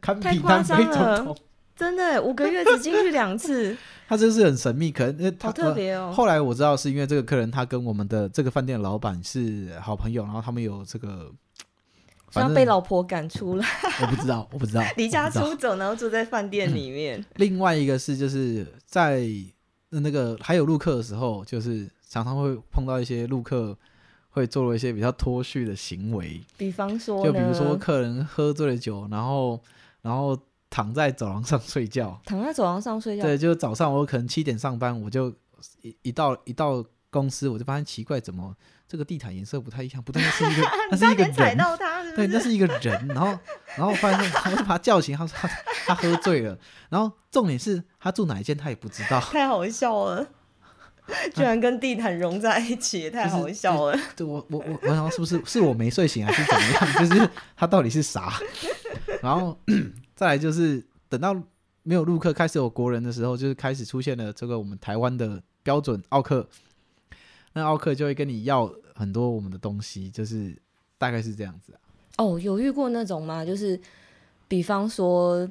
[0.03, 1.37] 堪太比南夸张非总了统。
[1.75, 3.77] 真的五个月只进去两次，
[4.09, 6.11] 他真是很神秘，可能他好特别哦。
[6.15, 11.31] 后来我知道是因为这个客人他跟我们的这个饭店的老板是好朋友，然后他们有这个，
[12.37, 13.67] 是要反正被老婆赶出来，
[14.03, 17.25] 我不知道，我不知道， 离家出走，然后住在饭店里面。
[17.37, 19.27] 另外一个是就是在
[19.91, 23.77] 那个还有录客的时候，就是常常会碰到一些录客
[24.31, 29.61] 会做了一些比较脱序的行为，比方说就比如说客人喝醉了酒，然后
[30.03, 32.21] 然后躺在走廊上睡觉。
[32.27, 35.31] 躺在走廊上睡觉，对，就早上我可能七点上班，我就
[35.83, 38.55] 一一到一到公司，我就发现奇怪，怎么
[38.89, 40.03] 这个地毯颜色不太一样？
[40.03, 43.27] 不对，那是一个 那是一个差点踩人，到他，对，那是一个人，然后，
[43.77, 45.49] 然后我发现，他就把他叫醒，他说他
[45.87, 50.27] 他喝醉了，然后重点是他住哪一间他也不知道， 太好笑了，
[51.35, 53.99] 居然跟地毯融在一起，也太好笑了。
[54.15, 57.09] 对我我我我想是不是是我没睡醒还是怎么样？
[57.09, 58.33] 就是他到底是啥？
[59.23, 59.59] 然后
[60.15, 61.35] 再来就是等到
[61.83, 66.49] 没有陆客开始有国人的时候，就是开始出现了这个我们台湾的标准奥克，
[67.57, 70.55] 那奥克就会跟你要很多我们的东西，就是
[70.99, 71.81] 大概是这样子啊。
[72.19, 73.43] 哦，有遇过那种吗？
[73.43, 73.81] 就是
[74.47, 75.51] 比方说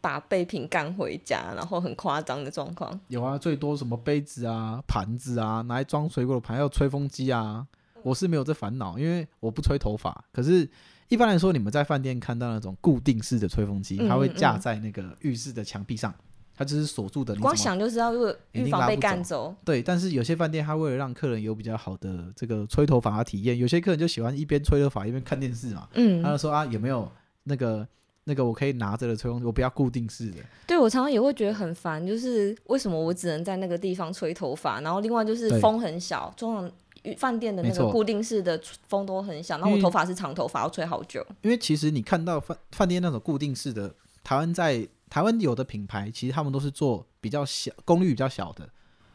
[0.00, 2.98] 把备品干回家，然后很夸张的状况。
[3.08, 7.66] 有啊，最多什么杯子啊、盘子啊，拿来装水果的盘，还有吹风机啊。
[8.02, 10.24] 我是没有这烦恼，因为我不吹头发。
[10.32, 10.66] 可是，
[11.08, 16.14] 一般来说，你们在饭店看到那种固定式的吹风机，嗯它会架在那个浴室的墙壁上，
[16.62, 17.34] 它就是锁住的。
[17.34, 25.88] 你光想就知道，如果预防被干走，对，但是有些饭店它为了让客人有比较好的这个吹头发的体验，有些客人就喜欢一边吹头发一边看电视嘛。
[25.94, 27.10] 嗯他，就说啊，有没有
[27.44, 27.86] 那个
[28.24, 30.36] 那个我可以拿着的吹风机，我不要固定式的。
[30.66, 36.70] 对我常常也会觉得很烦，就是为什么我只能在那个地方吹头发，然后另外就是风很小，通常
[37.16, 41.24] 饭店的那个固定式的风都很小，然后我头发是长头发，要吹好久。
[41.42, 48.66] 因为其实你看到饭饭店那种固定式的，台湾在台湾有的品牌，其实他们都是做比较小功率比较小的，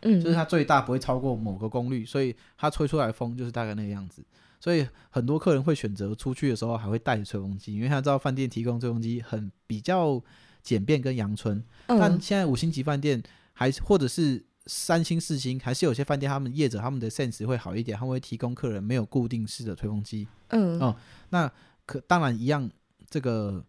[0.01, 4.23] 嗯，就是它最大不会超过某个功率，所以它吹出来的风就是大概那个样子。
[4.59, 10.21] 所以很多客人会选择出去的时候还会带着吹风机，因为他知道饭店提供吹风机很比较
[10.61, 11.63] 简便跟阳春。
[11.87, 13.19] 但嗯，现在五星级饭店
[13.53, 20.27] 还是或者是三星四星，还是有些饭店他们业者他们的 sense 会好一点，他们会提供客人没有固定式的吹风机。
[20.49, 20.95] 嗯哦
[21.29, 21.51] 那
[21.87, 22.69] 可当然一样，
[23.09, 23.65] 这个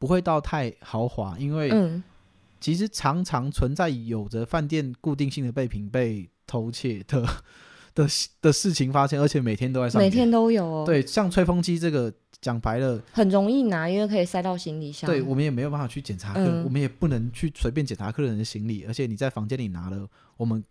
[0.00, 2.02] 不会到太豪华，因为嗯，
[2.58, 7.22] 其实常常存在有着饭店固定性的备品被偷窃的
[7.94, 8.08] 的
[8.40, 10.10] 的事情发生，而且每天都在上演。
[10.10, 12.10] 每天都有哦，，对，像吹风机这个，
[12.40, 15.06] 讲白了，很容易拿，因为可以塞到行李箱。
[15.06, 20.08] 对我们也没有办法去检查客，嗯我们也不能去随便检查客人的行李，而且你在房间里拿了，
[20.38, 20.64] 我们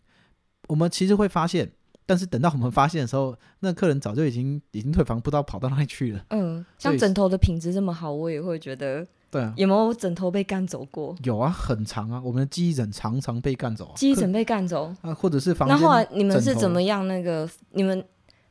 [0.68, 1.72] 我们其实会发现，
[2.08, 6.26] 但是等到我们发现的时候，那客人早就已经已经退房，不知道跑到哪里去了。
[6.30, 11.16] 嗯，像枕头的品质这么好，我也会觉得对啊，有没有枕头被干走过？
[11.24, 15.78] 有啊，很长啊，我们的记忆枕常常被干走记忆枕被干走， 啊，或者是房间。
[15.78, 17.08] 那后来你们是怎么样？
[17.08, 18.04] 那个你们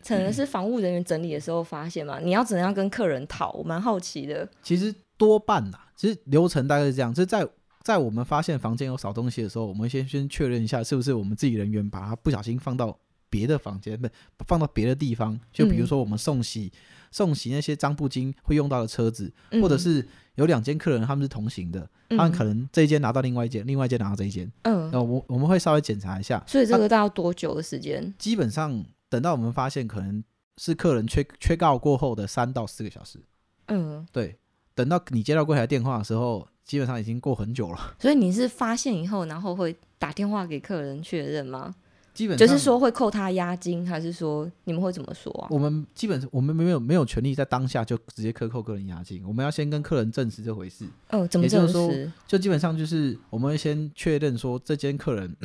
[0.06, 2.18] 可能是房务人员整理的时候发现嘛？
[2.20, 3.52] 你要怎样跟客人讨？
[3.52, 4.48] 我蛮好奇的。
[4.62, 7.46] 其实多半呐、其实流程大概是这样，就是在
[7.82, 12.96] 在我们发现房间有少东西的时候，我们先先确认一下是不是我们自己人员把它不小心放到
[13.28, 14.00] 别的房间，
[14.36, 15.38] 不放到别的地方。
[15.52, 16.70] 就比如嗯说我们送洗、
[17.10, 19.62] 送洗那些脏布巾会用到的车子，嗯。
[19.62, 28.14] 或者是有两间客人他们是同行的，他们可能能这一间拿到另外一间，另外一间拿到这一间，嗯，那我我们会稍微检查一下，所以这个大概要多久的时间？
[28.18, 30.22] 基本上等到我们发现可能
[30.56, 33.18] 是客人缺缺告过后的三到四个小时，
[33.66, 34.38] 嗯，对，
[34.74, 37.94] 等到你接到柜台电话的时候，基本上已经过很久了。
[37.98, 41.74] 所以你是发现以后，然后会打电话给客人确认吗？
[42.18, 45.46] 基本上就是说会扣他押金，还是说你们会怎么说啊？
[45.52, 50.84] 我们基本我们没有没有权利在当下就直接克扣个人押金，我们要先跟客人证实这回事。
[51.10, 52.10] 哦，怎么证实？
[52.26, 55.36] 就基本上就是我们会先确认说这间客人，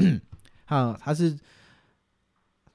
[0.65, 1.37] 啊，他是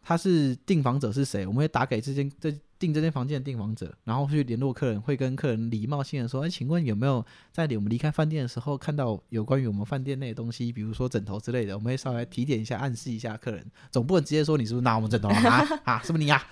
[0.00, 16.42] 他是订房者是谁，我们会打给这间这订这间房间的订房者，然后去联络客人，会跟客人礼貌性的说，哎，请问有没有在我们离开饭店的时候看到有关于我们饭店内的东西，比如说枕头之类的，我们会稍微提点一下，暗示一下客人，总不能直接说你是不是拿我们枕头啊啊 啊，是不是你啊？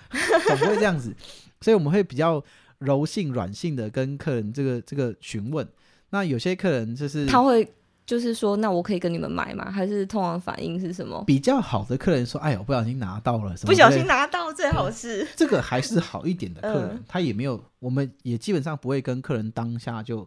[0.48, 1.14] 总不会这样子，
[1.60, 2.42] 所以我们会比较
[2.78, 5.66] 柔性软性的跟客人这个这个询问。
[6.10, 7.68] 那有些客人就是他会
[8.06, 9.68] 就是说，那我可以跟你们买吗？
[9.68, 11.24] 还是通常反应是什么？
[11.26, 20.26] 比较好的客人说：“哎呦，不小心拿到了，什么不小心拿到最好是，这个还是好一点的客人，嗯他也没有，我们也基本上不会跟客人当下就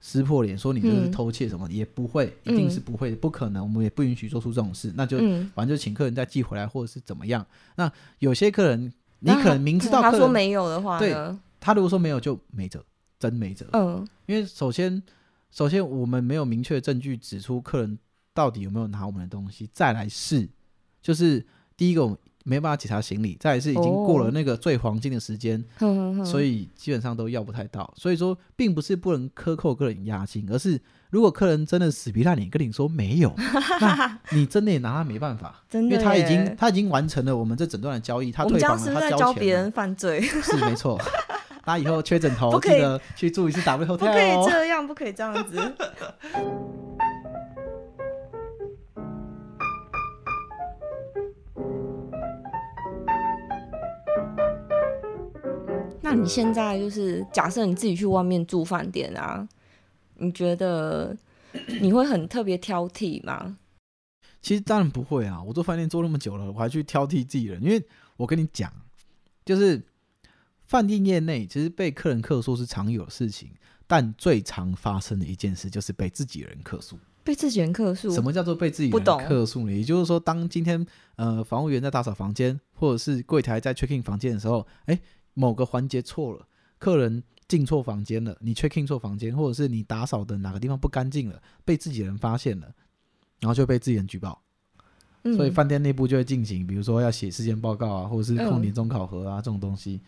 [0.00, 7.44] 撕破脸说你这是嗯偷窃什么，也不会，一定是不会，不可能，我们也不允许做出这种事，那就、嗯，反正就请客人再寄回来，或者是怎么样。
[7.74, 11.12] 那有些客人，你可能明知道他说没有的话对？
[11.58, 12.84] 他如果说没有就没辙，
[13.18, 15.02] 真没辙，嗯因为首先，
[15.56, 17.98] 首先我们没有明确的证据指出客人
[18.34, 20.46] 到底有没有拿我们的东西，再来是，
[21.00, 21.46] 就是
[21.78, 25.64] 第一个我们没办法检查行李，再来是已经过了哦那个最黄金的时间，
[26.26, 27.90] 所以基本上都要不太到。
[27.96, 33.34] 所以说，并不是不能克扣客人押金，而是如果客人真的死皮赖脸跟你说没有，
[33.80, 40.20] 那你真的也拿他没办法，真的因为他已经他已经完成了我们这整段的交易，他退房了，他交钱了别人犯罪？
[40.20, 41.00] 是没错。
[41.66, 44.46] 大家以后缺枕头记得去住一次 W 不可以哦。
[44.48, 45.56] 这样，不可以这样子。
[56.00, 59.48] 那你现在就是假设你自己去外面住饭店啊，
[60.18, 61.16] 你觉得
[61.80, 63.56] 你会很特别挑剔吗？
[64.40, 67.84] 其实当然不会啊，我做饭店做那么久了，我还去挑剔自己人，因为
[68.16, 68.72] 我跟你讲，
[69.44, 69.82] 就是
[70.66, 73.50] 饭店业内其实被客人客诉是常有的事情，
[73.86, 76.98] 但最常发生的一件事就是被自己人客诉。
[77.22, 78.08] 被自己人客诉？
[78.12, 79.72] 什么叫做被自己人客诉呢？
[79.72, 85.00] 也就是说，当今天呃房务员在打扫房间，或者是柜台在 checking 房间的时候，哎，
[85.34, 86.46] 某个环节错了，
[86.78, 92.72] 客人进错房间了，你 checking 错房间，或者是你打扫的哪个地方不干净了，被自己人发现了，
[93.40, 94.40] 然后就被自己人举报。
[95.24, 100.00] 嗯所以饭店内部就会进行，比如说要写事件报告啊，或者是控嗯年终考核啊、这种东西，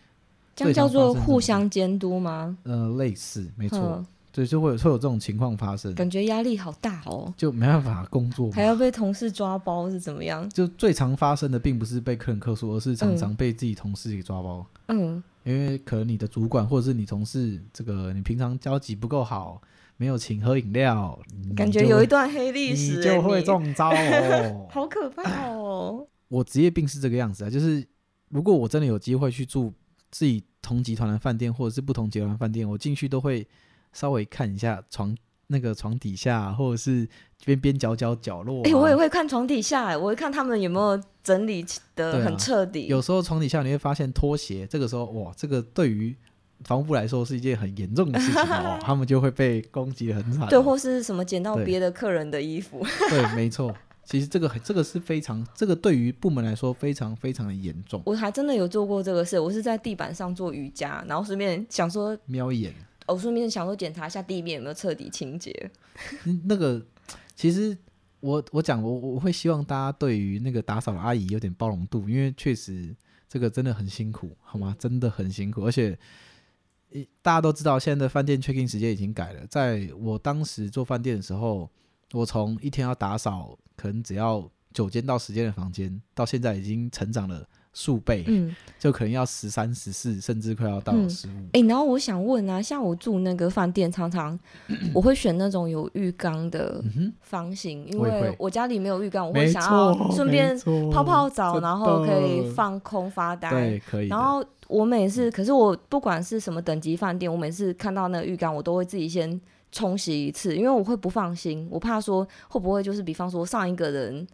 [0.59, 2.57] 这样叫做互相监督吗？
[2.63, 10.49] 呃，类似，没错嗯，，对，就会有会有这种情况发生，感觉压力好大哦，就没办法工作还要被同事抓包是怎么样？
[10.49, 19.61] 就最常发生的并不是被客人客诉，而是常常被自己同事给抓包，嗯，因为可能你的主管或者是你同事，这个你平常交集不够好，
[19.97, 21.17] 没有请喝饮料，
[21.55, 24.67] 感觉有一段黑历史、就会，中招哦。
[24.71, 26.05] 好可怕哦。
[26.27, 27.83] 我职业病是这个样子啊，就是
[28.29, 29.73] 如果我真的有机会去住
[30.11, 33.47] 自己同集团的饭店，或者是不同集团的饭店，我进去都会
[33.93, 35.15] 稍微看一下床
[35.47, 37.07] 那个床底下，或者是
[37.45, 38.69] 边边角角角落、啊。
[38.69, 42.87] 哎、我也会看床底下、欸，我会看他们有没有整理的很彻底。
[42.87, 46.15] 有时候床底下你会发现拖鞋，这个时候哇，这个对于
[46.65, 50.47] 房部来说是一件很严重的事情哦， 他们就会被攻击的很惨哦。
[50.49, 53.73] 对，或是什么捡到别的客人的衣服，对，没错。
[54.09, 58.01] 其实这个很这个是非常，这个对于部门来说非常非常的严重。
[58.07, 59.39] 我还真的有做过这个事。
[59.39, 62.73] 我是在地板上做瑜伽，然后顺便想说，瞄一眼，
[63.05, 65.71] 我顺便想说检查一下地面有没有彻底清洁。
[66.23, 66.83] 嗯 那个
[67.35, 67.77] 其实
[68.19, 72.95] 我我讲我我会希望大家对于那个打扫的阿姨有点包容度，因为确实
[73.27, 74.75] 这个真的很辛苦，好吗？
[74.79, 75.95] 真的很辛苦，而且。
[76.91, 79.45] 诶大家都知道，现在的饭店 check in 时间已经改了。
[79.45, 81.69] 在我当时做饭店的时候，
[82.13, 91.31] 我从一天要打扫可能只要九间到十间的房间，到现在已经成长了数倍，嗯，就可能要十三、十四，甚至快要到嗯十五。
[91.53, 94.37] 哎、然后我想问啊，像我住那个饭店，常常
[94.93, 96.83] 我会选那种有浴缸的
[97.21, 100.57] 房型，因为我家里没有浴缸，我没会想要错顺便
[100.91, 103.49] 泡泡澡，然后可以放空发呆。
[103.49, 104.07] 对，可以。
[104.07, 109.39] 然后我每次，可是我不管是什么等级饭店，我每次看到那个浴缸，我都会自己先
[109.71, 114.27] 冲洗一次，因为我会不放心，我怕说会不会就是比方说上一个人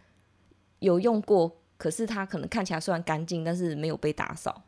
[0.80, 4.64] 有用过，可是他可能看起来虽然干净，但是没有被打扫。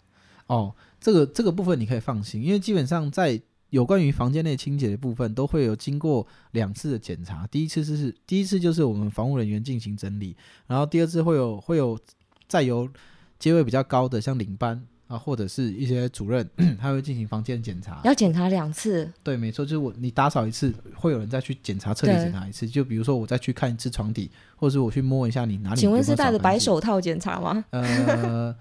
[0.47, 7.45] 哦，这个这个部分你可以放心，因为基本上在有关于房间内清洁的部分，都会有经过两次的检查。
[7.47, 10.35] 第一次是第一次就是我们房务人员进行整理，
[10.67, 11.99] 然后第二次会有会有
[12.47, 12.89] 再由
[13.37, 16.47] 阶位比较高的，像领班啊，或者是一些主任，
[16.79, 18.01] 他会进行房间检查。
[18.03, 22.67] 要检查两次，对，没错，就是我你打扫一次，会有人再去检查，彻底检查一次。
[22.67, 25.79] 就比如说我再去看一次床底，或者是我去摸一下你哪里。
[25.79, 26.59] 请问是戴着白？
[26.59, 27.63] 手套检查吗？
[27.71, 28.53] 呃，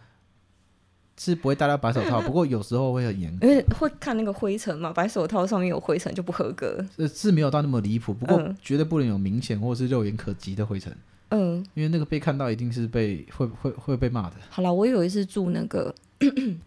[1.19, 3.47] 是不会戴到白手套，不过有时候会很严格。
[3.49, 6.85] 因为会看那个灰尘嘛，白手套上面有灰尘就不合格。
[6.99, 10.95] 呃，是没有到那么离谱，不过嗯绝对不能有明显或是肉眼可及的灰尘，
[11.31, 14.37] 嗯，因为那个被看到一定是被会会会被骂的。
[14.51, 15.93] 好了，我有一次住那个，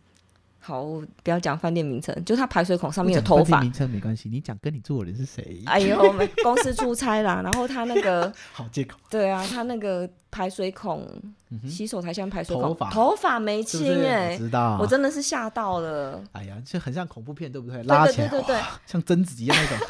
[0.62, 0.84] 好，
[1.24, 3.62] 不要讲饭店名称，就它排水孔上面有头发。
[3.62, 5.64] 名称没关系，你讲跟你住的人是谁？
[5.66, 11.08] 哎呦，我们 公司出差啦，然后他那个， 好借口，对啊，他那个排水孔，
[11.68, 13.64] 洗手台下面排水孔，头发头发没？
[13.64, 16.22] 清哎、我知道，我真的是吓到了。
[16.34, 17.82] 哎呀，就很像恐怖片，对不对？
[17.82, 19.88] 对拉起来，对对对对，像贞子一样那种。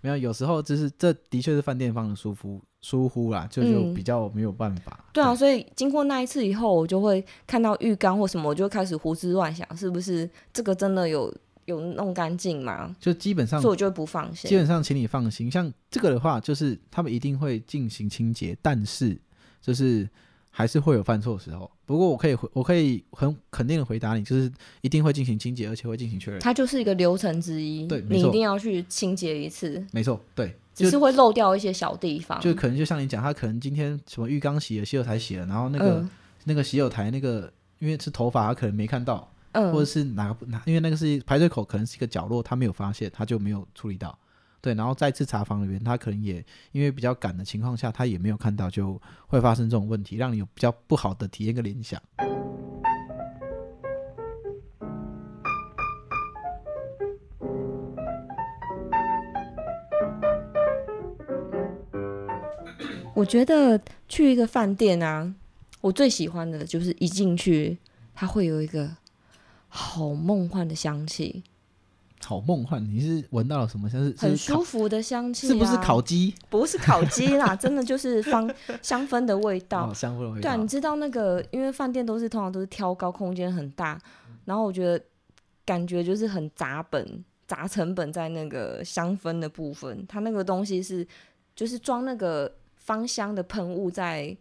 [0.00, 5.04] 没有，有时候就是这的确是饭店方的疏忽疏忽啦，就就嗯比较没有办法。
[5.12, 11.32] 对啊，所以经过那一次以后，我就会看到浴缸或什么，我就开始胡思乱想，是不是这个真的有
[11.66, 12.94] 有弄干净吗？
[12.98, 14.48] 就基本上所以我就不放心。
[14.48, 19.20] 基本上，请你放心，像这个的话，就是他们一定会进行清洁，但是
[19.60, 20.08] 就是
[20.48, 21.70] 还是会有犯错的时候。
[21.90, 24.48] 不过我可以回，我可以很肯定的回答你，就是
[24.80, 26.38] 一定会进行清洁，而且会进行确认。
[26.38, 32.40] 它就是一个流程之一，对你一定要去清洁一次，没错，对，只是会漏掉一些小地方。
[32.40, 36.10] 就可能就像你讲，他可能今天什么浴缸洗了，洗手台洗了，然后那个、嗯
[36.44, 44.16] 那个洗手台那个因为是头发，他可能没看到，嗯，或者是哪个哪，因为那个是排水口，可能是一个角落，他没有发现，他就没有处理到。
[44.60, 52.00] 对，然后再次查房源，他可能也因为比较赶的情况下，他也没有看到，就会发生这种问题，让你有比较不好的体验跟联想。
[63.14, 65.34] 我觉得去一个饭店啊，
[65.80, 67.78] 我最喜欢的就是一进去，
[68.14, 68.96] 它会有一个
[69.68, 71.42] 好梦幻的香气，
[72.22, 73.88] 好梦幻，你是闻到了什么？
[73.90, 76.00] 像是很舒服的香气、啊，是不是烤？
[76.00, 76.34] 鸡？
[76.48, 78.48] 不是烤鸡啦， 真的就是芳
[78.82, 79.90] 香氛的味道。
[79.90, 80.68] 哦，香氛的味对啊，你。
[80.68, 84.00] 知道那个，因为饭店都是通常都是挑高，空间很大，
[84.44, 85.04] 然后我觉得
[85.64, 90.06] 感觉就是很砸本、砸成本在那个香氛的部分。
[90.06, 91.04] 它那个东西是
[91.56, 94.36] 就是装那个芳香的喷雾在，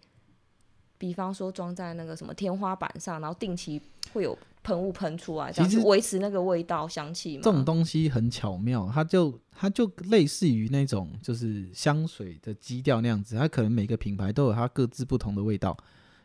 [1.00, 3.82] 比方说装在那个什么天花板上，然后定期
[4.14, 4.38] 会有
[4.70, 7.42] 喷雾喷出来，这样其实子维持那个味道香气嘛。
[7.44, 15.76] 这种东西很巧妙，它就它就类似于那种就是香水的基调那样子，它可能每个品牌都有它各自不同的味道。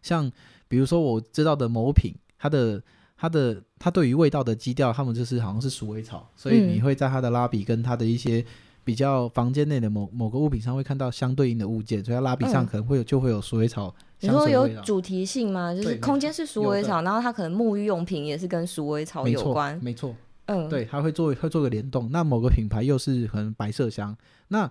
[0.03, 0.31] 像
[0.69, 2.83] 比如说我知道的某品，它的
[3.17, 8.45] 它的它对于味道的基调，他们就是好像是鼠尾草，所以你嗯会在它的拉比跟它的一些
[8.85, 14.49] 比较房间内的某某个物品上会看到相对应的物件，所以它拉比上嗯可能会有就会有鼠尾草你说。
[14.49, 15.75] 有主题性吗？
[15.75, 19.79] 就是空间是鼠尾草，然后它可能沐浴用品也是跟鼠尾草有关，。
[19.83, 20.15] 没错，
[20.47, 22.11] 嗯，对，它会做会做个联动。
[22.11, 24.17] 那某个品牌又是可能白麝香，
[24.49, 24.71] 那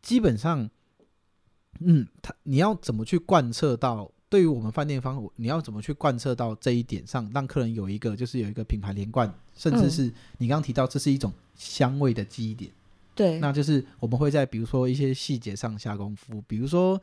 [0.00, 0.68] 基本上，
[1.80, 4.10] 嗯，它你要怎么去贯彻到？
[4.30, 10.02] 对于我们饭店方，你要怎么去贯彻到这一点上，让客人有一个就是有一个品牌连贯，甚至嗯是
[10.36, 12.70] 你刚刚提到这是一种香味的记忆点。
[13.14, 17.00] 对，那就是我们会在比如说一些细节上下功夫，比如说，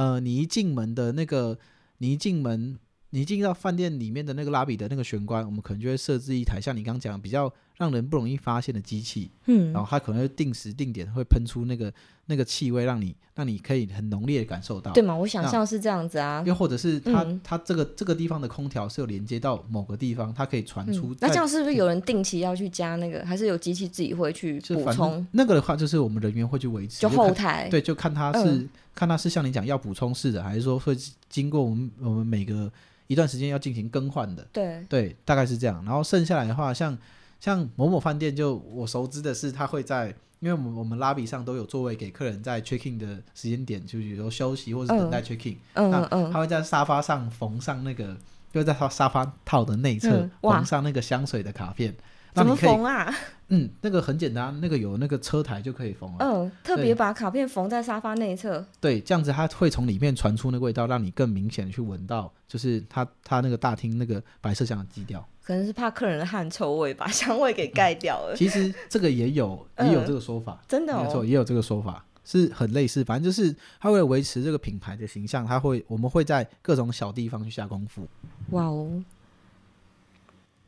[0.00, 1.58] 呃，你一进门的那个，
[1.98, 2.78] 你一进门，
[3.10, 11.90] 你一进到饭店里面的那个拉比的那个玄关，我们可能就会设置一台像你刚刚讲比较让人不容易发现的机器，嗯，然后它可能会定时定点会喷出那个
[12.26, 14.92] 那个气味，让你让你可以很浓烈的感受到。
[14.92, 15.16] 对吗？
[15.16, 16.44] 我想象是这样子啊。
[16.46, 21.16] 又或者是它、嗯它这个这个地方的空调是有连接到某个地方，它可以传出嗯。
[21.20, 25.26] 那这样是不是有人定期要去加那个，还是有机器自己会去补充？
[25.32, 30.94] 那个的话，就是我们人员会去维持，就后台，对，就看它是、嗯看它是像你讲要补充式的，还是说会
[31.30, 32.70] 经过我们我们每个
[33.06, 34.46] 一段时间要进行更换的。
[34.52, 35.82] 对，对，大概是这样。
[35.86, 36.98] 然后剩下来的话，像
[37.40, 48.16] 像某某饭店，就我熟知的是，他会在，因为我们我们拉比上都有座位给客人在 check in 的时间点，就比如说休息或者是等待 check in，、那嗯嗯他会在沙发上缝上那个，
[48.52, 51.94] 就在他沙发套的内侧、嗯缝上那个香水的卡片，
[52.34, 53.12] 怎么缝啊？
[53.52, 56.18] 嗯，那个很简单，那个有那个车台就可以缝了。
[56.20, 58.64] 嗯，特对别把卡片缝在沙发内侧。
[58.80, 65.26] 对，这样子它会从里面传出那个味道，让你更明显的去闻到，就是它它那个大厅那个白色香的基调。
[65.50, 71.24] 可能是怕客人的汗臭味把 香味给盖掉了，其实这个也有 也有嗯这个说法，真的没错，哦。
[71.24, 73.02] 也有这个说法，是很类似。
[73.02, 78.06] 反正就是他为了维持这个品牌的形象，他会我们会在各种小地方去下功夫。
[78.50, 79.02] 哇哦，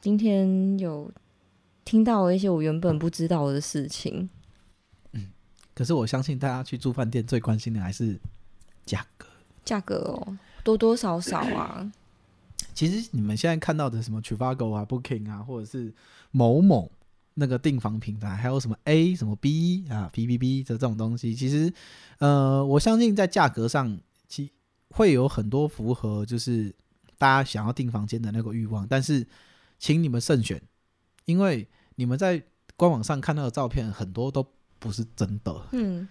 [0.00, 1.08] 今天有
[1.84, 4.28] 听到了一些我原本不知道的事情。
[5.12, 5.28] 嗯
[5.76, 8.18] 可是我相信大家去住饭店最关心的还是
[8.84, 9.28] 价格。
[9.64, 11.88] 价格哦，多多少少啊，
[12.74, 15.92] 其实你们现在看到的什么 Trivago 啊、Booking 啊，或者是
[16.30, 16.90] 某某
[17.34, 21.72] 那个订房平台，还有什么 A、什么 B 啊、B B B 的这种东西，其实
[22.18, 23.98] 呃，我相信在价格上，
[24.28, 24.50] 其
[24.90, 26.74] 会有很多符合就是
[27.16, 29.26] 大家想要订房间的那个欲望，但是
[29.78, 30.60] 请你们慎选，
[31.24, 32.42] 因为你们在
[32.76, 34.46] 官网上看到的照片很多都
[34.78, 35.68] 不是真的。
[35.72, 36.06] 嗯，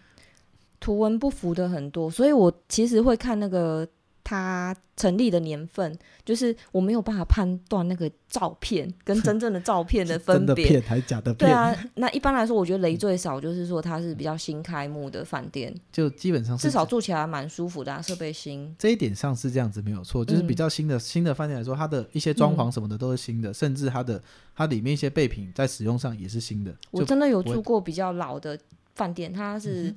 [0.79, 3.87] 图文不符的很多，所以我其实会看那个
[4.23, 10.67] 它成立的年份，就是我没有办法判断那个照片跟真正的照片的分 真的别。
[10.67, 11.49] 骗还是假的骗？
[11.49, 18.73] 对啊，那一般来说，我觉得雷最少就是说它是比较新开幕的饭店，就基本上至少住起来蛮舒服的、啊，设备新。
[18.77, 24.21] 这一点上是这样子没有错，就是比嗯较新的、新的饭店来说，它的一些装潢什么的都是新的，甚至它的
[24.55, 26.73] 它里面一些备品在使用上也是新的。
[26.91, 28.57] 我真的有住过比较老的
[28.95, 29.95] 饭店，它嗯是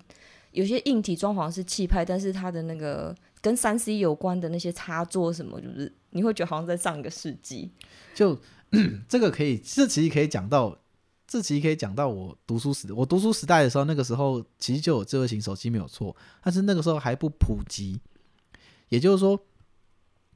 [0.55, 7.71] 有些硬体装潢是气派，但是它的那个跟三 C 有关的那些插座什么，就是你会觉得好像在上个世纪。
[8.15, 8.41] 就
[9.09, 10.79] 这个可以，这其实可以讲到，
[11.27, 18.01] 这其实可以讲到我读书时，我读书时代的时候，那个时候其实就有智慧型手机没有错，但是那个时候还不普及，
[18.89, 19.39] 也就是说。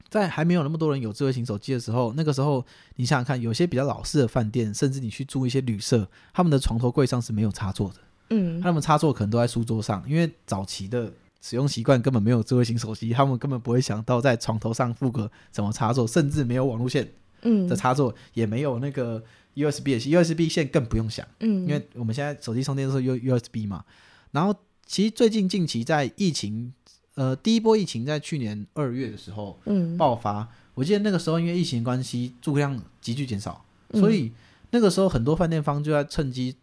[0.09, 2.65] 在还没有那么多人有智慧型手机的时候，那个时候
[2.95, 7.99] 你想想看，有些比较老式的饭店，甚至你去住一些旅社，他们的床头柜上是没有插座的。
[8.29, 11.11] 嗯，他们插座可能都在书桌上，因为早期的
[11.41, 17.11] 使用习惯根本没有智慧型手机，他们根本不会想到在床头上附个什么插座，甚至没有网路线
[17.41, 17.67] 嗯。
[17.67, 19.23] 的插座，也没有那个
[19.55, 23.83] USB 的 USB 线，更不用想，嗯，因为我们现在手机充电都是 U USB 嘛。
[24.31, 24.53] 然后
[24.85, 26.73] 其实最近近期在疫情，
[27.15, 29.97] 呃，第一波疫情在去年二月的时候嗯。
[29.97, 33.99] 爆发，我记得那个时候因为疫情的关系，住客量急剧减少，嗯。
[33.99, 34.31] 所以
[34.71, 36.55] 那个时候很多饭店方就在趁机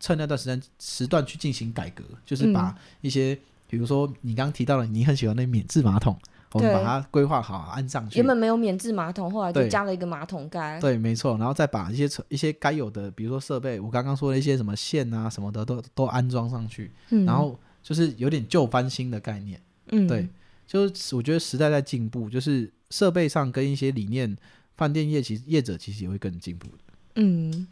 [0.00, 3.38] 趁那段时间时段去进行改革，就是把嗯一些，
[3.68, 6.18] 比如说你刚刚提到了你很喜欢的免治马桶，
[6.52, 8.26] 我们把它规划好安上去原。
[8.26, 10.78] 本没有免治马桶，后来就加了一个马桶盖。
[10.80, 19.60] 对，没错，然后再把一些一些该有的，比如说设备，我刚刚说的一些什么线啊什么的，都都安装上去，嗯，然后就是有点旧翻新的概念。
[19.88, 20.28] 嗯，对，
[20.66, 24.36] 就是我觉得时代在进步，就是设备上跟一些理念，
[24.76, 26.94] 饭店业其实业者其实也会更进步的。
[27.16, 27.66] 嗯，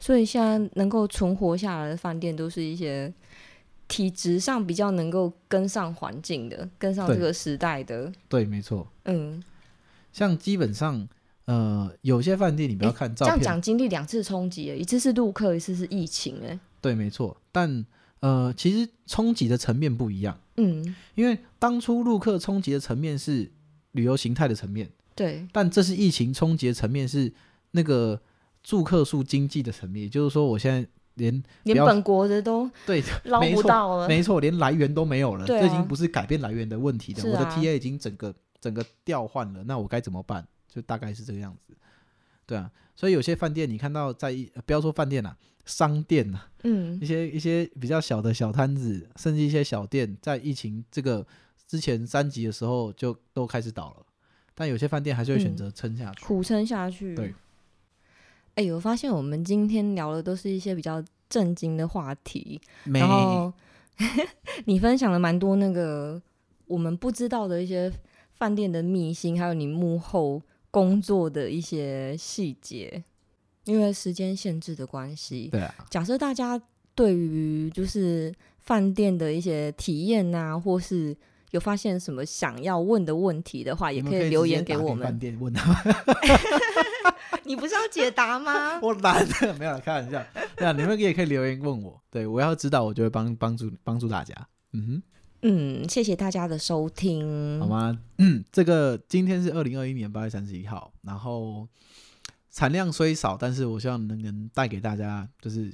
[0.00, 3.12] 所以现在能够存活下来的饭店，都是一些
[3.88, 8.12] 体质上比较能够跟上环境的，跟上这个时代的。
[8.28, 8.86] 对，没错。
[9.04, 9.42] 嗯，
[10.12, 11.08] 像基本上，
[11.46, 17.36] 呃，有些饭店你不要看照片，这样讲经历两次冲击，一次是陆客，一次是疫情，哎，对，没错。
[17.50, 17.84] 但
[18.20, 23.50] 呃，其实冲击的层面不一样，嗯，因为当初陆客冲击的层面是
[23.92, 27.32] 旅游形态的层面，对，但这是疫情冲击的层面是
[27.70, 28.20] 那个
[28.62, 34.06] 住客数经济的层面，也就是说，我现在连连本国的都对捞不到了。
[34.06, 37.24] 没错，连来源都没有了，啊这已经不是改变来源的问题了。
[37.24, 40.46] 我的是啊 TA 已经整个整个调换了，那我该怎么办？
[40.68, 41.74] 就大概是这个样子。
[42.46, 51.26] 对啊，所以有些饭店你看到在一呃不要说饭店啦、商店呐、嗯一些一些比较小的小摊子，甚至一些小店，在疫情这个
[51.66, 54.06] 之前三级的时候就都开始倒了，
[54.54, 56.24] 但有些饭店还是会选嗯择撑下去。
[56.24, 57.14] 苦撑下去。
[57.14, 57.34] 对。
[58.58, 61.00] 哎、我发现我们今天聊的都是一些比较
[61.30, 63.52] 震惊的话题，然后
[64.66, 66.20] 你分享了蛮多那个
[66.66, 67.92] 我们不知道的一些
[68.32, 70.42] 饭店的秘辛，还有你幕后
[70.72, 73.04] 工作的一些细节。
[73.64, 76.60] 因为时间限制的关系，对啊，假设大家
[76.94, 81.14] 对于就是饭店的一些体验啊，或是
[81.52, 85.18] 有发现什么想要问的问题的话，也可以留言给我们饭。
[85.18, 85.94] 店问他们。
[87.44, 88.78] 你不是要解答吗？
[88.82, 90.22] 我懒得， 没有啦开玩笑。
[90.56, 94.34] 对啊，你们也可以留言问我，对我要知道，我就会帮帮助帮助大家。
[94.72, 95.02] 嗯哼
[95.42, 97.66] 嗯，谢谢大家的收听，好？
[97.66, 97.98] 吗？
[98.18, 101.66] 嗯，这个今天是二零二一年八月三十一号，然后
[102.50, 105.72] 产量虽少，但是我希望能能带给大家就是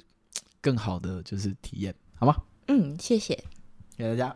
[0.61, 2.35] 更好的就是体验，好吗？
[2.67, 3.35] 嗯，谢谢，
[3.97, 4.35] 谢谢大家，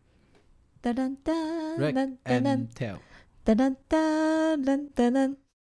[1.77, 1.95] Right.
[2.25, 2.99] And tail.